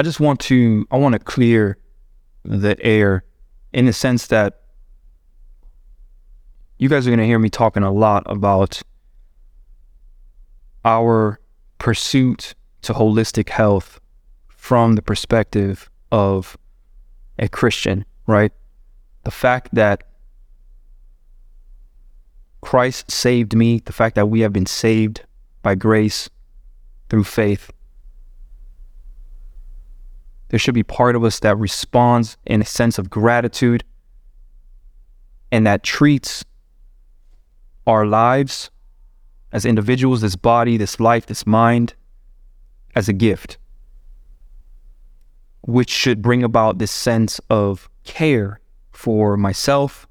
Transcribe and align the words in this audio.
I 0.00 0.02
just 0.02 0.18
want 0.18 0.40
to 0.40 0.86
I 0.90 0.96
want 0.96 1.12
to 1.12 1.18
clear 1.18 1.76
the 2.42 2.74
air 2.80 3.22
in 3.74 3.84
the 3.84 3.92
sense 3.92 4.28
that 4.28 4.62
you 6.78 6.88
guys 6.88 7.06
are 7.06 7.10
going 7.10 7.18
to 7.18 7.26
hear 7.26 7.38
me 7.38 7.50
talking 7.50 7.82
a 7.82 7.92
lot 7.92 8.22
about 8.24 8.80
our 10.86 11.38
pursuit 11.76 12.54
to 12.80 12.94
holistic 12.94 13.50
health 13.50 14.00
from 14.48 14.94
the 14.94 15.02
perspective 15.02 15.90
of 16.10 16.56
a 17.38 17.50
Christian, 17.50 18.06
right? 18.26 18.52
The 19.24 19.30
fact 19.30 19.74
that 19.74 20.04
Christ 22.62 23.10
saved 23.10 23.54
me, 23.54 23.80
the 23.84 23.92
fact 23.92 24.14
that 24.14 24.30
we 24.30 24.40
have 24.40 24.54
been 24.54 24.64
saved 24.64 25.26
by 25.60 25.74
grace 25.74 26.30
through 27.10 27.24
faith. 27.24 27.70
There 30.50 30.58
should 30.58 30.74
be 30.74 30.82
part 30.82 31.14
of 31.14 31.22
us 31.22 31.38
that 31.40 31.56
responds 31.56 32.36
in 32.44 32.60
a 32.60 32.64
sense 32.64 32.98
of 32.98 33.08
gratitude 33.08 33.84
and 35.52 35.64
that 35.66 35.84
treats 35.84 36.44
our 37.86 38.04
lives 38.04 38.70
as 39.52 39.64
individuals, 39.64 40.20
this 40.20 40.36
body, 40.36 40.76
this 40.76 40.98
life, 40.98 41.26
this 41.26 41.46
mind, 41.46 41.94
as 42.96 43.08
a 43.08 43.12
gift, 43.12 43.58
which 45.62 45.90
should 45.90 46.20
bring 46.20 46.42
about 46.42 46.78
this 46.78 46.90
sense 46.90 47.40
of 47.48 47.88
care 48.02 48.60
for 48.90 49.36
myself 49.36 50.08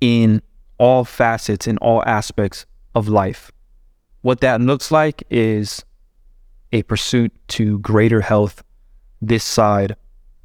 in 0.00 0.42
all 0.78 1.04
facets, 1.04 1.68
in 1.68 1.78
all 1.78 2.02
aspects 2.04 2.66
of 2.96 3.08
life. 3.08 3.52
What 4.22 4.40
that 4.40 4.60
looks 4.60 4.90
like 4.90 5.22
is 5.30 5.84
a 6.72 6.82
pursuit 6.82 7.32
to 7.48 7.78
greater 7.78 8.20
health 8.20 8.63
this 9.26 9.44
side 9.44 9.96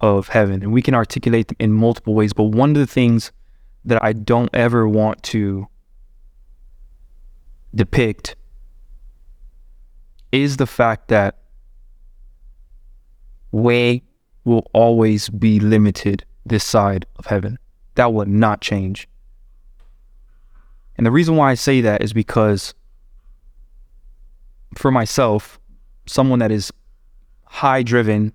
of 0.01 0.29
heaven. 0.29 0.63
And 0.63 0.71
we 0.71 0.81
can 0.81 0.93
articulate 0.93 1.47
them 1.49 1.57
in 1.59 1.71
multiple 1.71 2.13
ways, 2.13 2.33
but 2.33 2.45
one 2.45 2.71
of 2.71 2.77
the 2.77 2.87
things 2.87 3.31
that 3.85 4.03
I 4.03 4.13
don't 4.13 4.49
ever 4.53 4.87
want 4.87 5.23
to 5.23 5.67
depict 7.73 8.35
is 10.31 10.57
the 10.57 10.67
fact 10.67 11.07
that 11.07 11.37
way 13.51 14.03
will 14.43 14.69
always 14.73 15.29
be 15.29 15.59
limited 15.59 16.23
this 16.45 16.63
side 16.63 17.05
of 17.17 17.25
heaven. 17.25 17.57
That 17.95 18.13
will 18.13 18.25
not 18.25 18.61
change. 18.61 19.07
And 20.97 21.05
the 21.05 21.11
reason 21.11 21.35
why 21.35 21.51
I 21.51 21.55
say 21.55 21.81
that 21.81 22.01
is 22.01 22.13
because 22.13 22.73
for 24.75 24.91
myself, 24.91 25.59
someone 26.05 26.39
that 26.39 26.51
is 26.51 26.71
high 27.45 27.83
driven, 27.83 28.33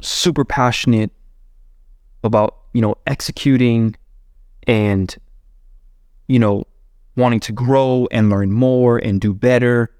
super 0.00 0.44
passionate 0.44 1.10
about, 2.22 2.56
you 2.72 2.80
know, 2.80 2.96
executing 3.06 3.96
and, 4.66 5.16
you 6.26 6.38
know, 6.38 6.64
wanting 7.16 7.40
to 7.40 7.52
grow 7.52 8.06
and 8.10 8.28
learn 8.28 8.52
more 8.52 8.98
and 8.98 9.20
do 9.20 9.32
better, 9.32 9.90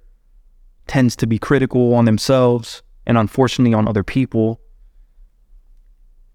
tends 0.86 1.16
to 1.16 1.26
be 1.26 1.38
critical 1.38 1.94
on 1.94 2.04
themselves 2.04 2.82
and 3.06 3.16
unfortunately 3.16 3.72
on 3.72 3.88
other 3.88 4.02
people, 4.02 4.60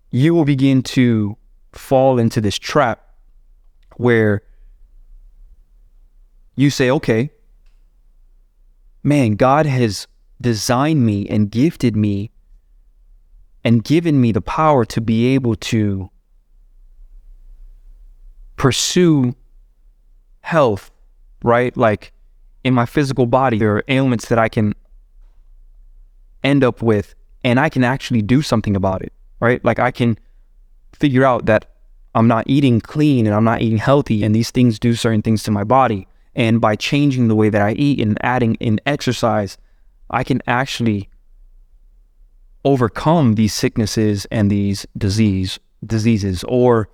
you 0.09 0.33
will 0.33 0.45
begin 0.45 0.81
to 0.81 1.37
fall 1.73 2.17
into 2.17 2.41
this 2.41 2.57
trap 2.57 3.01
where 3.97 4.41
you 6.55 6.69
say, 6.69 6.89
okay, 6.89 7.31
man, 9.03 9.35
God 9.35 9.65
has 9.65 10.07
designed 10.39 11.05
me 11.05 11.27
and 11.29 11.49
gifted 11.51 11.95
me 11.95 12.31
and 13.63 13.83
given 13.83 14.19
me 14.19 14.31
the 14.31 14.41
power 14.41 14.85
to 14.85 15.01
be 15.01 15.27
able 15.27 15.55
to 15.55 16.09
pursue 18.55 19.35
health, 20.41 20.91
right? 21.43 21.75
Like 21.75 22.13
in 22.63 22.73
my 22.73 22.85
physical 22.85 23.25
body, 23.25 23.57
there 23.57 23.75
are 23.75 23.83
ailments 23.87 24.27
that 24.29 24.39
I 24.39 24.49
can 24.49 24.73
end 26.43 26.63
up 26.63 26.81
with 26.81 27.15
and 27.43 27.59
I 27.59 27.69
can 27.69 27.83
actually 27.83 28.21
do 28.21 28.41
something 28.41 28.75
about 28.75 29.01
it, 29.01 29.13
right? 29.39 29.63
Like 29.63 29.79
I 29.79 29.91
can 29.91 30.17
figure 30.93 31.23
out 31.23 31.45
that 31.45 31.71
I'm 32.13 32.27
not 32.27 32.45
eating 32.47 32.81
clean 32.81 33.25
and 33.25 33.35
I'm 33.35 33.43
not 33.43 33.61
eating 33.61 33.77
healthy 33.77 34.23
and 34.23 34.35
these 34.35 34.51
things 34.51 34.79
do 34.79 34.95
certain 34.95 35.21
things 35.21 35.43
to 35.43 35.51
my 35.51 35.63
body. 35.63 36.07
And 36.35 36.61
by 36.61 36.75
changing 36.75 37.27
the 37.27 37.35
way 37.35 37.49
that 37.49 37.61
I 37.61 37.71
eat 37.73 37.99
and 37.99 38.17
adding 38.21 38.55
in 38.55 38.79
exercise, 38.85 39.57
I 40.09 40.23
can 40.23 40.41
actually 40.47 41.09
overcome 42.63 43.33
these 43.33 43.53
sicknesses 43.53 44.25
and 44.31 44.51
these 44.51 44.85
disease 44.97 45.59
diseases 45.85 46.43
or 46.47 46.89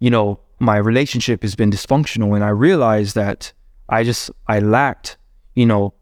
you 0.00 0.10
know 0.10 0.40
my 0.58 0.76
relationship 0.76 1.42
has 1.42 1.54
been 1.54 1.70
dysfunctional 1.70 2.34
and 2.34 2.42
I 2.42 2.48
realized 2.48 3.14
that 3.14 3.52
I 3.88 4.04
just 4.04 4.30
I 4.46 4.60
lacked, 4.60 5.16
you 5.54 5.66
know, 5.66 5.94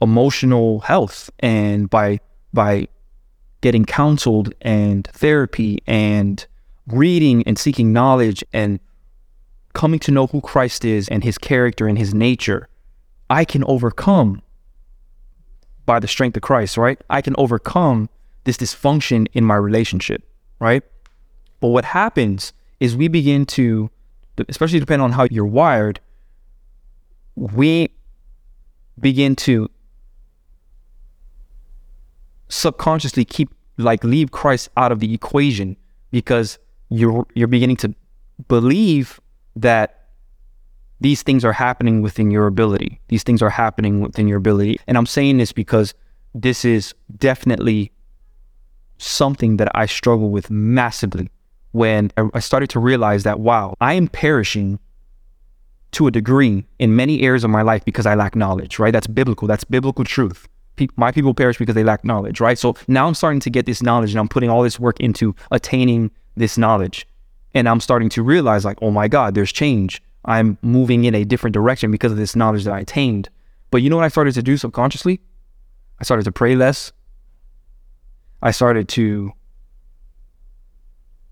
emotional 0.00 0.80
health 0.80 1.30
and 1.40 1.90
by 1.90 2.20
by 2.52 2.88
getting 3.60 3.84
counseled 3.84 4.54
and 4.60 5.06
therapy 5.08 5.82
and 5.86 6.46
reading 6.86 7.42
and 7.46 7.58
seeking 7.58 7.92
knowledge 7.92 8.44
and 8.52 8.78
coming 9.74 9.98
to 10.00 10.12
know 10.12 10.28
who 10.28 10.40
Christ 10.40 10.84
is 10.84 11.08
and 11.08 11.22
his 11.22 11.36
character 11.38 11.86
and 11.86 11.98
his 11.98 12.14
nature, 12.14 12.68
I 13.28 13.44
can 13.44 13.64
overcome 13.64 14.42
by 15.84 15.98
the 15.98 16.08
strength 16.08 16.36
of 16.36 16.42
Christ, 16.42 16.76
right? 16.76 17.00
I 17.10 17.20
can 17.20 17.34
overcome 17.36 18.08
this 18.48 18.56
dysfunction 18.56 19.28
in 19.34 19.44
my 19.44 19.56
relationship, 19.56 20.22
right? 20.58 20.82
But 21.60 21.68
what 21.68 21.84
happens 21.84 22.54
is 22.80 22.96
we 22.96 23.06
begin 23.06 23.44
to, 23.44 23.90
especially 24.48 24.80
depending 24.80 25.04
on 25.04 25.12
how 25.12 25.28
you're 25.30 25.44
wired, 25.44 26.00
we 27.36 27.90
begin 28.98 29.36
to 29.36 29.68
subconsciously 32.48 33.26
keep 33.26 33.50
like 33.76 34.02
leave 34.02 34.30
Christ 34.30 34.70
out 34.78 34.92
of 34.92 35.00
the 35.00 35.12
equation 35.12 35.76
because 36.10 36.58
you're 36.88 37.26
you're 37.34 37.48
beginning 37.48 37.76
to 37.76 37.94
believe 38.48 39.20
that 39.56 40.08
these 41.00 41.22
things 41.22 41.44
are 41.44 41.52
happening 41.52 42.00
within 42.00 42.30
your 42.30 42.46
ability. 42.46 42.98
These 43.08 43.24
things 43.24 43.42
are 43.42 43.50
happening 43.50 44.00
within 44.00 44.26
your 44.26 44.38
ability. 44.38 44.80
And 44.86 44.96
I'm 44.96 45.06
saying 45.06 45.36
this 45.36 45.52
because 45.52 45.92
this 46.34 46.64
is 46.64 46.94
definitely 47.18 47.92
something 48.98 49.56
that 49.56 49.68
I 49.74 49.86
struggle 49.86 50.30
with 50.30 50.50
massively 50.50 51.30
when 51.72 52.10
I 52.16 52.40
started 52.40 52.70
to 52.70 52.80
realize 52.80 53.22
that, 53.24 53.40
wow, 53.40 53.74
I 53.80 53.94
am 53.94 54.08
perishing 54.08 54.78
to 55.92 56.06
a 56.06 56.10
degree 56.10 56.64
in 56.78 56.96
many 56.96 57.22
areas 57.22 57.44
of 57.44 57.50
my 57.50 57.62
life 57.62 57.84
because 57.84 58.06
I 58.06 58.14
lack 58.14 58.36
knowledge, 58.36 58.78
right? 58.78 58.92
That's 58.92 59.06
biblical. 59.06 59.48
That's 59.48 59.64
biblical 59.64 60.04
truth. 60.04 60.48
Pe- 60.76 60.88
my 60.96 61.12
people 61.12 61.34
perish 61.34 61.58
because 61.58 61.74
they 61.74 61.84
lack 61.84 62.04
knowledge, 62.04 62.40
right? 62.40 62.58
So 62.58 62.76
now 62.88 63.06
I'm 63.06 63.14
starting 63.14 63.40
to 63.40 63.50
get 63.50 63.66
this 63.66 63.82
knowledge 63.82 64.10
and 64.10 64.20
I'm 64.20 64.28
putting 64.28 64.50
all 64.50 64.62
this 64.62 64.78
work 64.78 65.00
into 65.00 65.34
attaining 65.50 66.10
this 66.36 66.58
knowledge. 66.58 67.06
And 67.54 67.68
I'm 67.68 67.80
starting 67.80 68.10
to 68.10 68.22
realize, 68.22 68.64
like, 68.64 68.78
oh 68.82 68.90
my 68.90 69.08
God, 69.08 69.34
there's 69.34 69.52
change. 69.52 70.02
I'm 70.26 70.58
moving 70.60 71.04
in 71.04 71.14
a 71.14 71.24
different 71.24 71.54
direction 71.54 71.90
because 71.90 72.12
of 72.12 72.18
this 72.18 72.36
knowledge 72.36 72.64
that 72.64 72.74
I 72.74 72.80
attained. 72.80 73.30
But 73.70 73.78
you 73.78 73.88
know 73.88 73.96
what 73.96 74.04
I 74.04 74.08
started 74.08 74.34
to 74.34 74.42
do 74.42 74.56
subconsciously? 74.56 75.20
I 75.98 76.04
started 76.04 76.24
to 76.24 76.32
pray 76.32 76.54
less. 76.54 76.92
I 78.42 78.50
started 78.50 78.88
to 78.90 79.32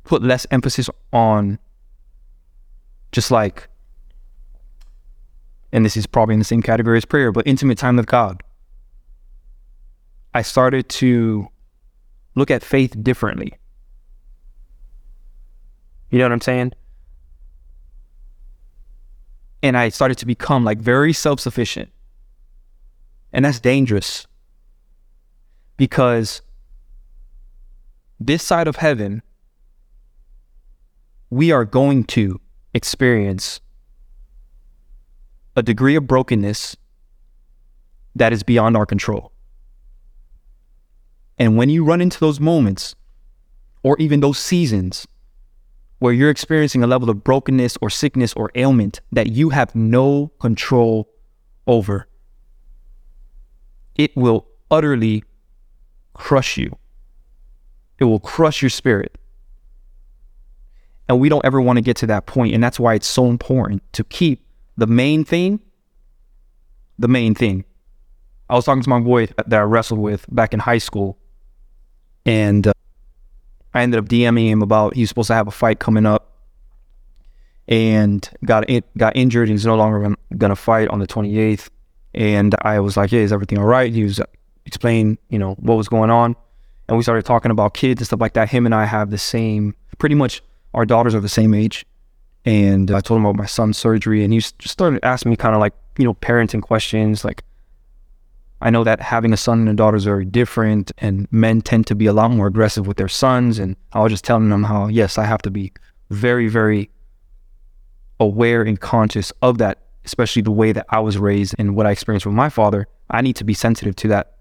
put 0.05 0.23
less 0.23 0.47
emphasis 0.51 0.89
on 1.13 1.59
just 3.13 3.31
like, 3.31 3.69
and 5.73 5.85
this 5.85 5.97
is 5.97 6.07
probably 6.07 6.35
in 6.35 6.39
the 6.39 6.45
same 6.45 6.63
category 6.63 6.97
as 6.97 7.05
prayer, 7.05 7.33
but 7.33 7.47
intimate 7.47 7.79
time 7.79 7.97
with 7.97 8.07
God. 8.07 8.43
I 10.35 10.43
started 10.43 10.89
to 10.91 11.49
look 12.35 12.51
at 12.51 12.63
faith 12.63 12.95
differently. 13.03 13.55
You 16.11 16.19
know 16.19 16.25
what 16.25 16.33
I'm 16.33 16.41
saying? 16.41 16.73
And 19.63 19.77
I 19.77 19.89
started 19.89 20.19
to 20.19 20.27
become 20.27 20.65
like 20.65 20.79
very 20.79 21.13
self 21.13 21.41
sufficient. 21.41 21.91
And 23.33 23.45
that's 23.45 23.61
dangerous 23.61 24.27
because 25.77 26.43
this 28.19 28.43
side 28.43 28.69
of 28.69 28.77
heaven 28.77 29.23
we 31.31 31.51
are 31.51 31.65
going 31.65 32.05
to 32.05 32.41
experience 32.73 33.61
a 35.57 35.63
degree 35.63 35.97
of 35.97 36.07
brokenness 36.07 36.77
that 38.15 38.33
is 38.33 38.43
beyond 38.43 38.77
our 38.77 38.87
control. 38.87 39.33
And 41.39 41.57
when 41.57 41.69
you 41.69 41.85
run 41.85 42.01
into 42.01 42.21
those 42.21 42.41
moments, 42.41 42.95
or 43.83 43.97
even 43.99 44.21
those 44.21 44.39
seasons 44.39 45.07
where 45.99 46.13
you're 46.13 46.31
experiencing 46.31 46.83
a 46.83 46.87
level 46.87 47.11
of 47.11 47.25
brokenness 47.25 47.77
or 47.81 47.91
sickness 47.91 48.33
or 48.35 48.51
ailment 48.55 49.01
that 49.13 49.29
you 49.29 49.51
have 49.51 49.75
no 49.75 50.33
control 50.41 51.09
over, 51.67 52.09
it 53.95 54.17
will 54.17 54.47
utterly 54.71 55.25
crush 56.15 56.57
you. 56.57 56.77
It 57.99 58.05
will 58.05 58.21
crush 58.21 58.63
your 58.63 58.71
spirit. 58.71 59.17
And 61.09 61.21
we 61.21 61.29
don't 61.29 61.45
ever 61.45 61.61
want 61.61 61.77
to 61.77 61.83
get 61.83 61.97
to 61.99 62.07
that 62.09 62.27
point, 62.27 62.53
And 62.53 62.63
that's 62.63 62.81
why 62.81 62.95
it's 62.95 63.07
so 63.07 63.27
important 63.27 63.83
to 63.93 64.03
keep 64.05 64.45
the 64.77 64.87
main 64.87 65.25
thing 65.25 65.61
the 66.99 67.09
main 67.09 67.35
thing. 67.35 67.65
I 68.49 68.55
was 68.55 68.65
talking 68.65 68.83
to 68.83 68.89
my 68.89 69.01
boy 69.01 69.27
that 69.27 69.53
I 69.53 69.63
wrestled 69.63 70.01
with 70.01 70.25
back 70.31 70.55
in 70.55 70.61
high 70.61 70.79
school, 70.79 71.19
and 72.25 72.67
uh, 72.67 72.73
I 73.75 73.83
ended 73.83 73.99
up 73.99 74.09
DMing 74.09 74.49
him 74.49 74.63
about 74.63 74.95
he 74.95 75.03
was 75.03 75.09
supposed 75.09 75.29
to 75.29 75.35
have 75.35 75.49
a 75.49 75.53
fight 75.53 75.79
coming 75.79 76.07
up, 76.07 76.39
and 77.69 78.29
got 78.45 78.69
in, 78.71 78.83
got 78.97 79.17
injured. 79.17 79.49
He's 79.49 79.67
no 79.67 79.77
longer 79.77 80.15
going 80.37 80.51
to 80.51 80.57
fight 80.57 80.89
on 80.89 81.01
the 81.01 81.07
28th. 81.07 81.69
And 82.15 82.55
I 82.63 82.81
was 82.81 82.97
like, 82.97 83.11
"Hey, 83.11 83.19
is 83.19 83.33
everything 83.33 83.59
all 83.59 83.67
right?" 83.67 83.93
He 83.93 84.05
was 84.05 84.21
explaining, 84.65 85.19
you 85.29 85.39
know, 85.39 85.55
what 85.55 85.75
was 85.75 85.89
going 85.89 86.11
on, 86.11 86.37
and 86.89 86.97
we 86.97 87.03
started 87.03 87.25
talking 87.25 87.51
about 87.51 87.75
kids 87.75 88.01
and 88.01 88.07
stuff 88.07 88.21
like 88.21 88.35
that. 88.35 88.49
Him 88.49 88.67
and 88.67 88.75
I 88.75 88.85
have 88.85 89.11
the 89.11 89.19
same, 89.19 89.75
pretty 89.99 90.15
much 90.15 90.43
our 90.75 90.85
daughters 90.85 91.15
are 91.15 91.21
the 91.21 91.29
same 91.29 91.55
age. 91.55 91.87
And 92.45 92.93
I 92.93 93.01
told 93.01 93.19
him 93.19 93.27
about 93.27 93.37
my 93.39 93.47
son's 93.47 93.77
surgery, 93.77 94.23
and 94.23 94.33
he 94.33 94.39
just 94.39 94.69
started 94.69 95.05
asking 95.05 95.31
me 95.31 95.37
kind 95.37 95.55
of 95.55 95.61
like, 95.61 95.75
you 95.99 96.05
know, 96.05 96.15
parenting 96.15 96.63
questions. 96.63 97.25
Like, 97.25 97.43
I 98.61 98.71
know 98.71 98.85
that 98.85 99.01
having 99.01 99.33
a 99.33 99.37
son 99.37 99.59
and 99.61 99.69
a 99.69 99.75
daughter 99.75 99.97
is 99.97 100.05
very 100.05 100.25
different, 100.25 100.93
and 100.99 101.27
men 101.33 101.61
tend 101.61 101.89
to 101.89 101.97
be 101.97 102.07
a 102.07 102.13
lot 102.13 102.31
more 102.31 102.47
aggressive 102.47 102.87
with 102.87 102.99
their 102.99 103.09
sons. 103.09 103.59
And 103.59 103.75
I 103.93 104.01
was 104.01 104.13
just 104.13 104.25
telling 104.25 104.49
them 104.49 104.63
how, 104.63 104.87
yes, 104.87 105.19
I 105.19 105.25
have 105.25 105.43
to 105.43 105.51
be 105.51 105.73
very, 106.11 106.47
very 106.47 106.89
aware 108.21 108.63
and 108.63 108.81
conscious 108.81 109.33
of 109.43 109.59
that, 109.59 109.79
especially 110.05 110.43
the 110.43 110.53
way 110.53 110.71
that 110.71 110.87
I 110.91 111.01
was 111.01 111.19
raised 111.19 111.57
and 111.59 111.75
what 111.75 111.87
I 111.87 111.91
experienced 111.91 112.27
with 112.27 112.37
my 112.37 112.49
father. 112.49 112.87
I 113.11 113.23
need 113.23 113.35
to 113.37 113.45
be 113.45 113.55
sensitive 113.55 113.97
to 113.97 114.09
that, 114.09 114.36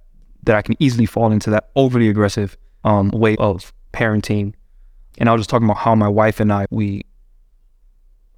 that 0.45 0.55
I 0.55 0.61
can 0.61 0.75
easily 0.79 1.05
fall 1.05 1.31
into 1.31 1.49
that 1.51 1.69
overly 1.75 2.09
aggressive 2.09 2.57
um, 2.83 3.09
way 3.09 3.35
of 3.37 3.73
parenting 3.93 4.53
and 5.17 5.29
I 5.29 5.31
was 5.31 5.41
just 5.41 5.49
talking 5.49 5.65
about 5.65 5.77
how 5.77 5.95
my 5.95 6.07
wife 6.07 6.39
and 6.39 6.51
I, 6.51 6.65
we 6.69 7.05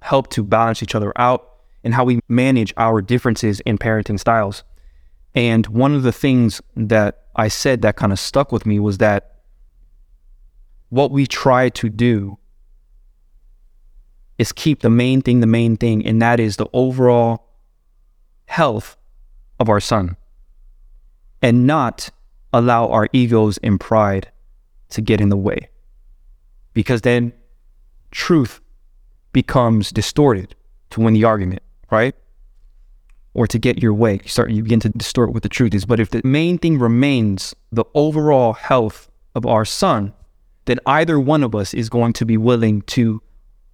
help 0.00 0.30
to 0.30 0.44
balance 0.44 0.82
each 0.82 0.94
other 0.94 1.12
out 1.16 1.48
and 1.82 1.94
how 1.94 2.04
we 2.04 2.20
manage 2.28 2.72
our 2.76 3.00
differences 3.00 3.60
in 3.60 3.78
parenting 3.78 4.18
styles. 4.18 4.64
And 5.34 5.66
one 5.66 5.94
of 5.94 6.02
the 6.02 6.12
things 6.12 6.60
that 6.76 7.24
I 7.36 7.48
said 7.48 7.82
that 7.82 7.96
kind 7.96 8.12
of 8.12 8.18
stuck 8.18 8.52
with 8.52 8.66
me 8.66 8.78
was 8.78 8.98
that 8.98 9.36
what 10.88 11.10
we 11.10 11.26
try 11.26 11.68
to 11.70 11.88
do 11.88 12.38
is 14.38 14.52
keep 14.52 14.80
the 14.80 14.90
main 14.90 15.20
thing 15.20 15.40
the 15.40 15.46
main 15.46 15.76
thing, 15.76 16.06
and 16.06 16.22
that 16.22 16.38
is 16.38 16.56
the 16.56 16.68
overall 16.72 17.44
health 18.46 18.96
of 19.58 19.68
our 19.68 19.80
son 19.80 20.16
and 21.42 21.66
not 21.66 22.10
allow 22.52 22.88
our 22.88 23.08
egos 23.12 23.58
and 23.58 23.78
pride 23.78 24.30
to 24.90 25.00
get 25.00 25.20
in 25.20 25.28
the 25.28 25.36
way 25.36 25.68
because 26.72 27.02
then 27.02 27.32
truth 28.10 28.60
becomes 29.32 29.90
distorted 29.90 30.54
to 30.90 31.00
win 31.00 31.14
the 31.14 31.24
argument, 31.24 31.62
right? 31.90 32.14
Or 33.34 33.46
to 33.46 33.58
get 33.58 33.82
your 33.82 33.92
way. 33.92 34.20
You 34.22 34.28
start 34.28 34.50
you 34.50 34.62
begin 34.62 34.80
to 34.80 34.88
distort 34.88 35.32
what 35.32 35.42
the 35.42 35.48
truth 35.48 35.74
is. 35.74 35.84
But 35.84 36.00
if 36.00 36.10
the 36.10 36.22
main 36.24 36.58
thing 36.58 36.78
remains 36.78 37.54
the 37.70 37.84
overall 37.94 38.52
health 38.52 39.10
of 39.34 39.44
our 39.44 39.64
son, 39.64 40.14
then 40.64 40.78
either 40.86 41.18
one 41.18 41.42
of 41.42 41.54
us 41.54 41.74
is 41.74 41.88
going 41.88 42.12
to 42.14 42.24
be 42.24 42.36
willing 42.36 42.82
to 42.82 43.22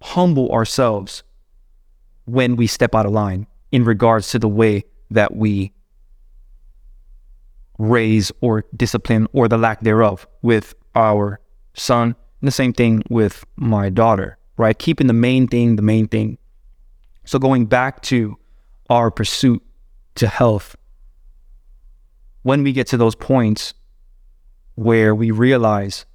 humble 0.01 0.51
ourselves 0.51 1.23
when 2.25 2.55
we 2.55 2.67
step 2.67 2.93
out 2.95 3.05
of 3.05 3.11
line 3.11 3.47
in 3.71 3.83
regards 3.83 4.29
to 4.31 4.39
the 4.39 4.49
way 4.49 4.83
that 5.09 5.35
we 5.35 5.73
raise 7.77 8.31
or 8.41 8.65
discipline 8.75 9.27
or 9.33 9.47
the 9.47 9.57
lack 9.57 9.81
thereof 9.81 10.27
with 10.41 10.73
our 10.95 11.39
son 11.73 12.15
and 12.41 12.47
the 12.47 12.51
same 12.51 12.73
thing 12.73 13.03
with 13.09 13.45
my 13.55 13.89
daughter, 13.89 14.37
right? 14.57 14.77
Keeping 14.77 15.07
the 15.07 15.13
main 15.13 15.47
thing 15.47 15.75
the 15.75 15.81
main 15.81 16.07
thing. 16.07 16.37
So 17.25 17.39
going 17.39 17.65
back 17.65 18.01
to 18.03 18.37
our 18.89 19.09
pursuit 19.09 19.63
to 20.15 20.27
health, 20.27 20.75
when 22.43 22.63
we 22.63 22.71
get 22.71 22.87
to 22.87 22.97
those 22.97 23.15
points 23.15 23.73
where 24.75 25.15
we 25.15 25.31
realize 25.31 26.05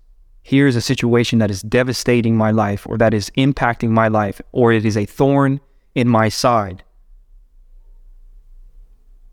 here's 0.43 0.77
a 0.77 0.81
situation 0.81 1.39
that 1.41 1.51
is 1.51 1.63
devastating 1.63 2.37
my 2.37 2.51
life 2.51 2.87
or 2.87 2.97
that 2.99 3.13
is 3.13 3.31
impacting 3.31 3.91
my 3.91 4.09
life 4.09 4.41
or 4.53 4.73
it 4.73 4.85
is 4.85 4.97
a 4.97 5.05
thorn 5.05 5.61
in 5.95 6.09
my 6.09 6.29
side, 6.29 6.85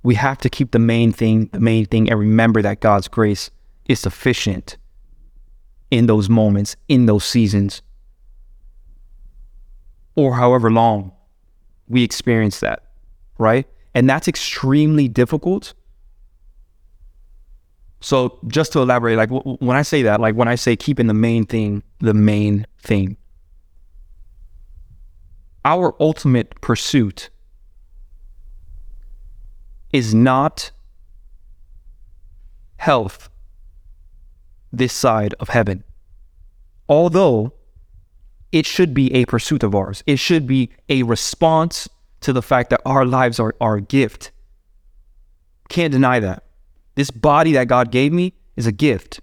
we 0.07 0.15
have 0.15 0.37
to 0.37 0.49
keep 0.49 0.71
the 0.71 0.79
main 0.79 1.11
thing 1.11 1.49
the 1.51 1.59
main 1.59 1.85
thing 1.85 2.09
and 2.09 2.17
remember 2.17 2.61
that 2.61 2.79
God's 2.79 3.09
grace 3.09 3.51
is 3.89 3.99
sufficient 3.99 4.77
in 5.91 6.05
those 6.05 6.29
moments, 6.29 6.77
in 6.87 7.07
those 7.07 7.25
seasons, 7.25 7.81
or 10.15 10.35
however 10.35 10.71
long 10.71 11.11
we 11.89 12.03
experience 12.03 12.61
that, 12.61 12.83
right? 13.37 13.67
And 13.93 14.09
that's 14.09 14.29
extremely 14.29 15.09
difficult. 15.09 15.73
So, 17.99 18.39
just 18.47 18.71
to 18.73 18.79
elaborate, 18.79 19.17
like 19.17 19.29
w- 19.29 19.57
when 19.59 19.75
I 19.75 19.81
say 19.81 20.03
that, 20.03 20.21
like 20.21 20.35
when 20.35 20.47
I 20.47 20.55
say 20.55 20.77
keeping 20.77 21.07
the 21.07 21.13
main 21.13 21.45
thing 21.45 21.83
the 21.99 22.13
main 22.13 22.65
thing, 22.81 23.17
our 25.65 25.93
ultimate 25.99 26.61
pursuit 26.61 27.29
is 29.91 30.13
not 30.13 30.71
health 32.77 33.29
this 34.71 34.93
side 34.93 35.33
of 35.39 35.49
heaven. 35.49 35.83
Although 36.89 37.53
it 38.51 38.65
should 38.65 38.93
be 38.93 39.13
a 39.13 39.25
pursuit 39.25 39.63
of 39.63 39.75
ours, 39.75 40.03
it 40.05 40.17
should 40.17 40.47
be 40.47 40.69
a 40.89 41.03
response 41.03 41.87
to 42.21 42.33
the 42.33 42.41
fact 42.41 42.69
that 42.69 42.81
our 42.85 43.05
lives 43.05 43.39
are, 43.39 43.53
a 43.61 43.81
gift. 43.81 44.31
Can't 45.69 45.91
deny 45.91 46.19
that. 46.19 46.43
This 46.95 47.11
body 47.11 47.51
that 47.53 47.67
God 47.67 47.91
gave 47.91 48.11
me 48.11 48.33
is 48.55 48.65
a 48.65 48.71
gift. 48.71 49.19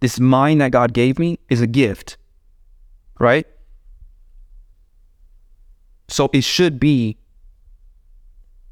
This 0.00 0.18
mind 0.18 0.60
that 0.60 0.72
God 0.72 0.92
gave 0.92 1.18
me 1.18 1.38
is 1.48 1.60
a 1.60 1.66
gift. 1.66 2.16
Right? 3.18 3.46
So 6.08 6.28
it 6.32 6.44
should 6.44 6.80
be 6.80 7.18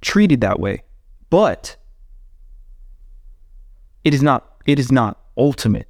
treated 0.01 0.41
that 0.41 0.59
way. 0.59 0.83
But 1.33 1.77
it 4.05 4.13
is 4.13 4.23
not 4.23 4.59
it 4.67 4.79
is 4.79 4.93
not 4.93 5.19
ultimate. 5.35 5.89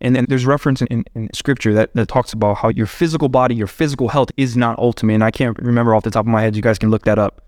And 0.00 0.14
then 0.14 0.26
there's 0.28 0.46
reference 0.46 0.80
in, 0.80 1.04
in, 1.16 1.28
scripture 1.34 1.74
that, 1.74 1.92
that 1.94 2.06
talks 2.06 2.32
about 2.32 2.58
how 2.58 2.68
your 2.68 2.86
physical 2.86 3.28
body, 3.28 3.56
your 3.56 3.66
physical 3.66 4.08
health 4.08 4.30
is 4.36 4.56
not 4.56 4.78
ultimate. 4.78 5.14
And 5.14 5.24
I 5.24 5.32
can't 5.32 5.58
remember 5.58 5.92
off 5.92 6.04
the 6.04 6.12
top 6.12 6.24
of 6.24 6.28
my 6.28 6.40
head. 6.40 6.54
You 6.54 6.62
guys 6.62 6.78
can 6.78 6.88
look 6.88 7.04
that 7.04 7.18
up. 7.18 7.46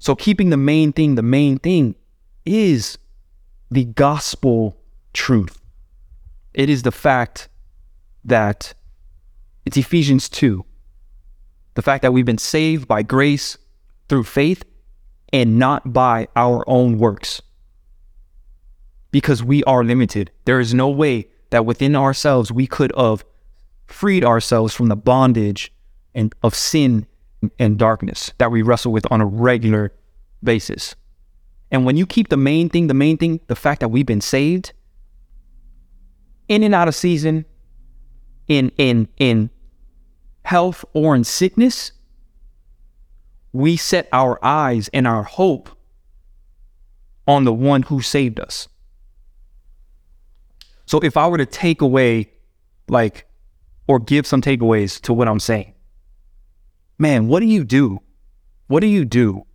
So 0.00 0.16
keeping 0.16 0.50
the 0.50 0.56
main 0.56 0.92
thing, 0.92 1.14
the 1.14 1.22
main 1.22 1.60
thing 1.60 1.94
is 2.44 2.98
the 3.70 3.84
gospel 3.84 4.76
truth. 5.12 5.60
It 6.52 6.68
is 6.68 6.82
the 6.82 6.90
fact 6.90 7.48
that 8.24 8.74
it's 9.64 9.76
Ephesians 9.76 10.28
2. 10.28 10.64
The 11.74 11.82
fact 11.82 12.02
that 12.02 12.12
we've 12.12 12.26
been 12.26 12.38
saved 12.38 12.88
by 12.88 13.02
grace 13.02 13.56
through 14.08 14.24
faith 14.24 14.64
and 15.32 15.58
not 15.58 15.92
by 15.92 16.28
our 16.36 16.64
own 16.66 16.98
works. 16.98 17.40
Because 19.10 19.42
we 19.42 19.62
are 19.64 19.84
limited. 19.84 20.30
There 20.44 20.60
is 20.60 20.74
no 20.74 20.88
way 20.88 21.28
that 21.50 21.66
within 21.66 21.94
ourselves 21.94 22.50
we 22.50 22.66
could 22.66 22.92
have 22.96 23.24
freed 23.86 24.24
ourselves 24.24 24.74
from 24.74 24.88
the 24.88 24.96
bondage 24.96 25.72
and 26.14 26.34
of 26.42 26.54
sin 26.54 27.06
and 27.58 27.78
darkness 27.78 28.32
that 28.38 28.50
we 28.50 28.62
wrestle 28.62 28.92
with 28.92 29.10
on 29.10 29.20
a 29.20 29.26
regular 29.26 29.92
basis. 30.42 30.94
And 31.70 31.84
when 31.84 31.96
you 31.96 32.06
keep 32.06 32.28
the 32.28 32.36
main 32.36 32.68
thing, 32.68 32.86
the 32.86 32.94
main 32.94 33.16
thing, 33.16 33.40
the 33.46 33.56
fact 33.56 33.80
that 33.80 33.88
we've 33.88 34.06
been 34.06 34.20
saved 34.20 34.72
in 36.48 36.62
and 36.62 36.74
out 36.74 36.88
of 36.88 36.94
season, 36.94 37.46
in 38.48 38.70
in 38.76 39.08
in 39.16 39.50
health 40.44 40.84
or 40.92 41.14
in 41.14 41.24
sickness, 41.24 41.92
we 43.52 43.76
set 43.76 44.08
our 44.12 44.42
eyes 44.42 44.88
and 44.92 45.06
our 45.06 45.22
hope 45.22 45.68
on 47.26 47.44
the 47.44 47.52
one 47.52 47.82
who 47.82 48.00
saved 48.00 48.40
us. 48.40 48.68
So 50.86 50.98
if 51.00 51.16
I 51.16 51.26
were 51.28 51.38
to 51.38 51.46
take 51.46 51.80
away, 51.80 52.32
like, 52.88 53.26
or 53.86 53.98
give 53.98 54.26
some 54.26 54.42
takeaways 54.42 55.00
to 55.02 55.12
what 55.12 55.28
I'm 55.28 55.40
saying, 55.40 55.74
man, 56.98 57.28
what 57.28 57.40
do 57.40 57.46
you 57.46 57.64
do? 57.64 58.00
What 58.66 58.80
do 58.80 58.86
you 58.86 59.04
do 59.04 59.46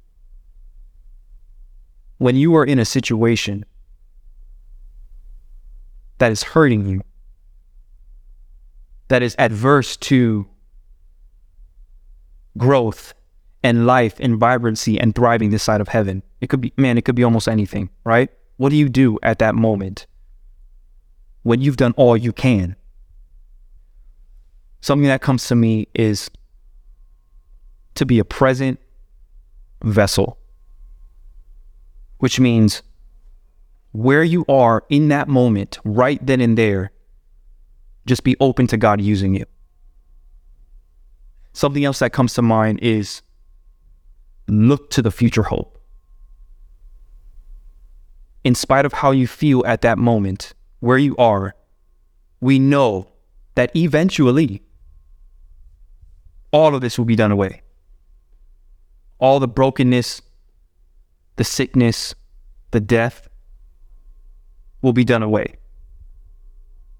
when 2.18 2.36
you 2.36 2.56
are 2.56 2.66
in 2.66 2.80
a 2.80 2.86
situation 2.86 3.66
that 6.18 6.32
is 6.32 6.44
hurting 6.44 6.86
you, 6.86 7.02
that 9.08 9.22
is 9.22 9.36
adverse 9.38 9.98
to 9.98 10.48
growth 12.58 13.14
and 13.68 13.86
life 13.86 14.16
and 14.20 14.38
vibrancy 14.38 15.00
and 15.00 15.14
thriving 15.14 15.50
this 15.50 15.64
side 15.64 15.82
of 15.82 15.90
heaven? 15.90 16.24
It 16.42 16.48
could 16.50 16.62
be, 16.62 16.74
man, 16.78 16.98
it 16.98 17.06
could 17.06 17.16
be 17.16 17.24
almost 17.24 17.48
anything, 17.48 17.90
right? 18.04 18.30
What 18.58 18.70
do 18.70 18.76
you 18.76 18.90
do 18.90 19.20
at 19.22 19.40
that 19.40 19.54
moment? 19.56 20.08
when 21.48 21.62
you've 21.62 21.78
done 21.78 21.94
all 21.96 22.18
you 22.18 22.34
can. 22.34 22.76
Something 24.82 25.08
that 25.08 25.22
comes 25.22 25.48
to 25.48 25.56
me 25.56 25.88
is 25.94 26.30
to 27.96 28.06
be 28.06 28.20
a 28.20 28.26
present 28.26 28.82
vessel, 29.82 30.38
which 32.18 32.38
means 32.38 32.84
where 33.94 34.26
you 34.26 34.44
are 34.50 34.84
in 34.90 35.08
that 35.08 35.30
moment, 35.30 35.80
right 35.86 36.20
then 36.26 36.42
and 36.42 36.58
there, 36.58 36.92
just 38.06 38.26
be 38.26 38.36
open 38.42 38.68
to 38.68 38.76
God 38.76 39.00
using 39.00 39.34
you. 39.34 39.46
Something 41.54 41.86
else 41.86 42.00
that 42.00 42.12
comes 42.12 42.34
to 42.34 42.42
mind 42.42 42.80
is 42.82 43.22
look 44.48 44.90
to 44.92 45.02
the 45.02 45.12
future 45.12 45.44
hope. 45.44 45.78
In 48.44 48.56
spite 48.56 48.86
of 48.86 48.94
how 48.94 49.12
you 49.12 49.28
feel 49.28 49.66
at 49.66 49.82
that 49.82 49.98
moment, 49.98 50.54
where 50.80 50.98
you 50.98 51.16
are, 51.18 51.56
we 52.40 52.60
know 52.60 53.10
that 53.56 53.76
eventually 53.76 54.62
all 56.52 56.76
of 56.76 56.82
this 56.82 56.98
will 56.98 57.06
be 57.06 57.16
done 57.16 57.32
away. 57.32 57.62
All 59.20 59.40
the 59.40 59.48
brokenness, 59.48 60.22
the 61.36 61.44
sickness, 61.44 62.16
the 62.72 62.80
death 62.80 63.28
will 64.82 64.94
be 64.94 65.04
done 65.04 65.24
away. 65.24 65.56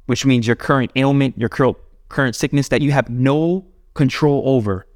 Which 0.08 0.26
means 0.26 0.48
your 0.48 0.56
current 0.56 0.92
ailment, 0.96 1.38
your 1.38 1.50
current 1.50 2.36
sickness 2.36 2.70
that 2.70 2.82
you 2.82 2.92
have 2.92 3.10
no 3.10 3.66
control 3.94 4.44
over, 4.46 4.88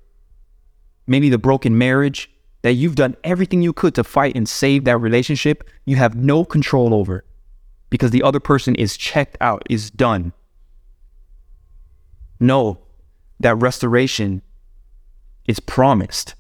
maybe 1.07 1.29
the 1.29 1.37
broken 1.37 1.77
marriage 1.77 2.29
that 2.61 2.73
you've 2.73 2.95
done 2.95 3.15
everything 3.23 3.61
you 3.61 3.73
could 3.73 3.95
to 3.95 4.03
fight 4.03 4.35
and 4.35 4.47
save 4.47 4.83
that 4.83 4.97
relationship, 4.97 5.67
you 5.85 5.95
have 5.95 6.15
no 6.15 6.45
control 6.45 6.93
over 6.93 7.25
because 7.89 8.11
the 8.11 8.23
other 8.23 8.39
person 8.39 8.75
is 8.75 8.97
checked 8.97 9.37
out, 9.41 9.63
is 9.69 9.89
done. 9.89 10.33
No, 12.39 12.79
that 13.39 13.55
restoration 13.55 14.41
is 15.45 15.59
promised. 15.59 16.35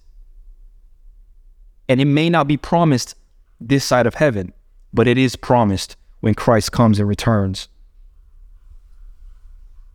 And 1.89 1.99
it 1.99 2.05
may 2.05 2.29
not 2.29 2.47
be 2.47 2.57
promised 2.57 3.15
this 3.59 3.83
side 3.83 4.07
of 4.07 4.15
heaven, 4.15 4.53
but 4.93 5.07
it 5.07 5.17
is 5.17 5.35
promised 5.35 5.95
when 6.21 6.33
Christ 6.33 6.71
comes 6.71 6.99
and 6.99 7.07
returns 7.07 7.67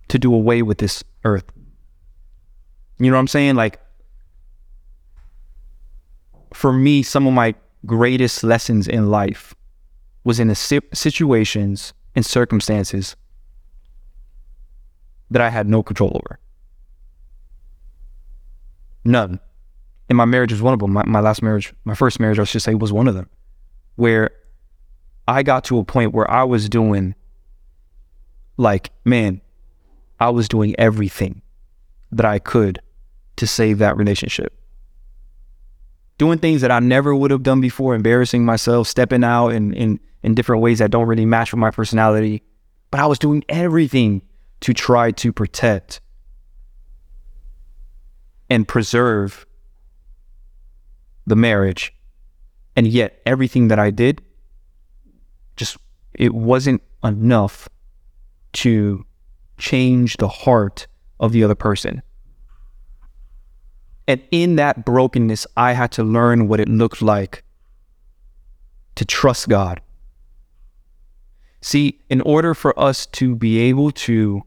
to 0.09 0.19
do 0.19 0.35
away 0.35 0.63
with 0.63 0.79
this 0.79 1.03
earth. 1.25 1.45
You 2.99 3.11
know 3.11 3.17
what 3.17 3.21
I'm 3.21 3.29
saying? 3.29 3.57
Like, 3.57 3.81
for 6.57 6.73
me, 6.73 7.03
some 7.03 7.27
of 7.27 7.35
my 7.35 7.55
greatest 7.85 8.43
lessons 8.43 8.89
in 8.89 9.11
life 9.11 9.55
was 10.25 10.41
in 10.41 10.49
the 10.49 10.55
situations 10.55 11.93
and 12.15 12.25
circumstances 12.25 13.15
that 15.31 15.43
I 15.43 15.51
had 15.51 15.69
no 15.69 15.83
control 15.83 16.13
over. 16.15 16.39
None. 19.05 19.39
And 20.09 20.17
my 20.17 20.25
marriage 20.25 20.51
was 20.51 20.63
one 20.63 20.73
of 20.73 20.81
them. 20.81 20.95
My, 20.95 21.05
my 21.05 21.21
last 21.21 21.43
marriage, 21.43 21.75
my 21.85 21.95
first 21.95 22.19
marriage, 22.19 22.39
I 22.39 22.45
should 22.45 22.63
say, 22.63 22.75
was 22.75 22.91
one 22.91 23.07
of 23.07 23.15
them, 23.15 23.29
where 23.97 24.31
I 25.29 25.43
got 25.43 25.63
to 25.65 25.79
a 25.79 25.85
point 25.85 26.15
where 26.15 26.29
I 26.31 26.45
was 26.45 26.71
doing, 26.71 27.15
like, 28.57 28.93
man, 29.05 29.43
I 30.19 30.31
was 30.31 30.49
doing 30.49 30.75
everything 30.79 31.43
that 32.13 32.25
I 32.25 32.39
could 32.39 32.81
to 33.37 33.47
save 33.47 33.77
that 33.79 33.99
relationship. 33.99 34.55
Doing 36.19 36.39
things 36.39 36.63
that 36.63 36.71
I 36.71 36.81
never 36.81 37.15
would 37.15 37.31
have 37.31 37.43
done 37.43 37.61
before, 37.61 37.95
embarrassing 37.95 38.45
myself, 38.45 38.89
stepping 38.89 39.23
out 39.23 39.49
in, 39.49 39.75
in, 39.75 40.01
in 40.23 40.35
different 40.35 40.63
ways 40.63 40.79
that 40.79 40.91
don't 40.91 41.07
really 41.07 41.27
match 41.27 41.53
with 41.53 41.59
my 41.59 41.71
personality. 41.71 42.43
But 42.91 43.01
I 43.01 43.07
was 43.07 43.19
doing 43.19 43.45
everything 43.49 44.23
to 44.61 44.73
try 44.73 45.11
to 45.11 45.33
protect 45.33 46.01
and 48.49 48.67
preserve 48.67 49.47
the 51.27 51.37
marriage. 51.37 51.93
And 52.77 52.87
yet, 52.87 53.21
everything 53.27 53.69
that 53.69 53.79
I 53.79 53.91
did 53.91 54.23
just, 55.57 55.77
it 56.15 56.35
wasn't 56.35 56.83
enough 57.03 57.69
to 58.55 59.05
change 59.59 60.17
the 60.19 60.29
heart 60.29 60.87
of 61.21 61.33
the 61.33 61.45
other 61.45 61.55
person. 61.55 62.03
And 64.09 64.23
in 64.31 64.57
that 64.57 64.85
brokenness, 64.85 65.47
I 65.57 65.73
had 65.73 65.91
to 65.93 66.05
learn 66.05 66.49
what 66.49 66.61
it 66.61 66.69
looked 66.69 67.03
like 67.03 67.43
to 68.95 69.05
trust 69.05 69.49
God. 69.49 69.81
See, 71.61 72.01
in 72.09 72.21
order 72.21 72.55
for 72.55 72.79
us 72.79 73.07
to 73.07 73.35
be 73.35 73.59
able 73.59 73.91
to 73.93 74.43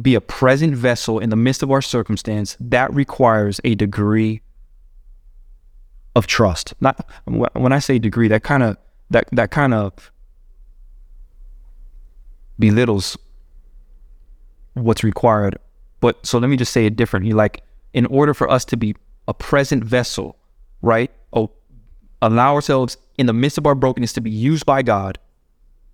be 0.00 0.14
a 0.14 0.20
present 0.20 0.74
vessel 0.74 1.18
in 1.18 1.30
the 1.30 1.36
midst 1.36 1.62
of 1.62 1.70
our 1.70 1.82
circumstance, 1.82 2.56
that 2.58 2.92
requires 2.92 3.60
a 3.62 3.74
degree 3.74 4.40
of 6.16 6.26
trust. 6.26 6.74
Not 6.80 7.08
when 7.24 7.72
I 7.72 7.78
say 7.78 7.98
degree, 7.98 8.28
that 8.28 8.42
kind 8.42 8.62
of 8.62 8.76
that 9.10 9.28
that 9.32 9.50
kind 9.50 9.74
of 9.74 10.10
belittles 12.58 13.16
what's 14.74 15.04
required. 15.04 15.58
But 16.00 16.24
so 16.26 16.38
let 16.38 16.48
me 16.48 16.56
just 16.56 16.72
say 16.72 16.86
it 16.86 16.96
differently. 16.96 17.32
Like 17.32 17.62
in 17.94 18.06
order 18.06 18.34
for 18.34 18.50
us 18.50 18.64
to 18.66 18.76
be 18.76 18.94
a 19.28 19.34
present 19.34 19.84
vessel, 19.84 20.36
right? 20.80 21.10
Oh, 21.32 21.50
allow 22.20 22.54
ourselves 22.54 22.96
in 23.18 23.26
the 23.26 23.32
midst 23.32 23.58
of 23.58 23.66
our 23.66 23.74
brokenness 23.74 24.12
to 24.14 24.20
be 24.20 24.30
used 24.30 24.66
by 24.66 24.82
God, 24.82 25.18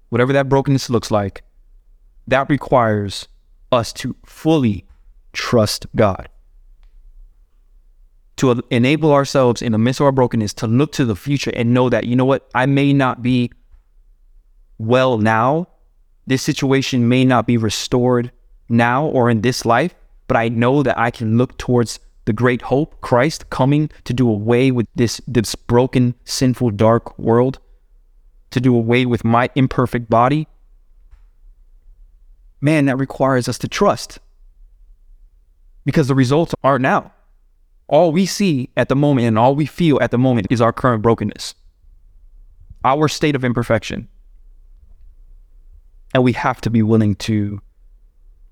whatever 0.09 0.33
that 0.33 0.49
brokenness 0.49 0.91
looks 0.91 1.11
like, 1.11 1.43
that 2.27 2.49
requires 2.49 3.29
us 3.73 3.93
to 3.95 4.17
fully 4.25 4.87
trust 5.33 5.87
God. 5.97 6.29
To 8.37 8.63
enable 8.71 9.13
ourselves 9.13 9.63
in 9.63 9.73
the 9.73 9.79
midst 9.79 10.01
of 10.01 10.05
our 10.05 10.13
brokenness 10.13 10.55
to 10.55 10.67
look 10.67 10.93
to 10.93 11.05
the 11.05 11.17
future 11.17 11.53
and 11.55 11.75
know 11.75 11.89
that, 11.89 12.07
you 12.07 12.15
know 12.15 12.25
what, 12.25 12.49
I 12.55 12.67
may 12.67 12.93
not 12.93 13.21
be 13.23 13.51
well 14.79 15.19
now. 15.19 15.67
This 16.27 16.43
situation 16.43 17.09
may 17.09 17.25
not 17.25 17.47
be 17.47 17.57
restored 17.57 18.31
now 18.69 19.07
or 19.07 19.29
in 19.29 19.41
this 19.41 19.65
life, 19.65 19.95
but 20.29 20.37
I 20.37 20.49
know 20.49 20.83
that 20.85 20.99
I 20.99 21.11
can 21.11 21.37
look 21.37 21.59
towards 21.59 21.99
the 22.27 22.33
great 22.35 22.63
hope, 22.63 23.01
Christ 23.01 23.49
coming 23.49 23.91
to 24.05 24.13
do 24.13 24.29
away 24.29 24.71
with 24.71 24.87
this, 24.95 25.21
this 25.27 25.55
broken, 25.55 26.15
sinful, 26.25 26.73
dark 26.73 27.19
world, 27.19 27.59
to 28.51 28.61
do 28.61 28.77
away 28.77 29.07
with 29.07 29.25
my 29.25 29.49
imperfect 29.55 30.11
body. 30.11 30.47
Man, 32.61 32.85
that 32.85 32.99
requires 32.99 33.49
us 33.49 33.57
to 33.59 33.69
trust 33.69 34.19
because 35.87 36.09
the 36.09 36.15
results 36.15 36.55
are 36.63 36.79
now. 36.79 37.13
All 37.87 38.13
we 38.13 38.27
see 38.27 38.69
at 38.77 38.91
the 38.91 38.97
moment 38.97 39.27
and 39.27 39.39
all 39.39 39.55
we 39.55 39.65
feel 39.65 39.99
at 40.03 40.11
the 40.11 40.19
moment 40.19 40.49
is 40.51 40.61
our 40.61 40.73
current 40.73 41.03
brokenness, 41.03 41.55
our 42.85 43.09
state 43.09 43.35
of 43.35 43.43
imperfection. 43.43 44.07
And 46.13 46.23
we 46.23 46.33
have 46.33 46.61
to 46.61 46.69
be 46.69 46.83
willing 46.83 47.15
to 47.17 47.63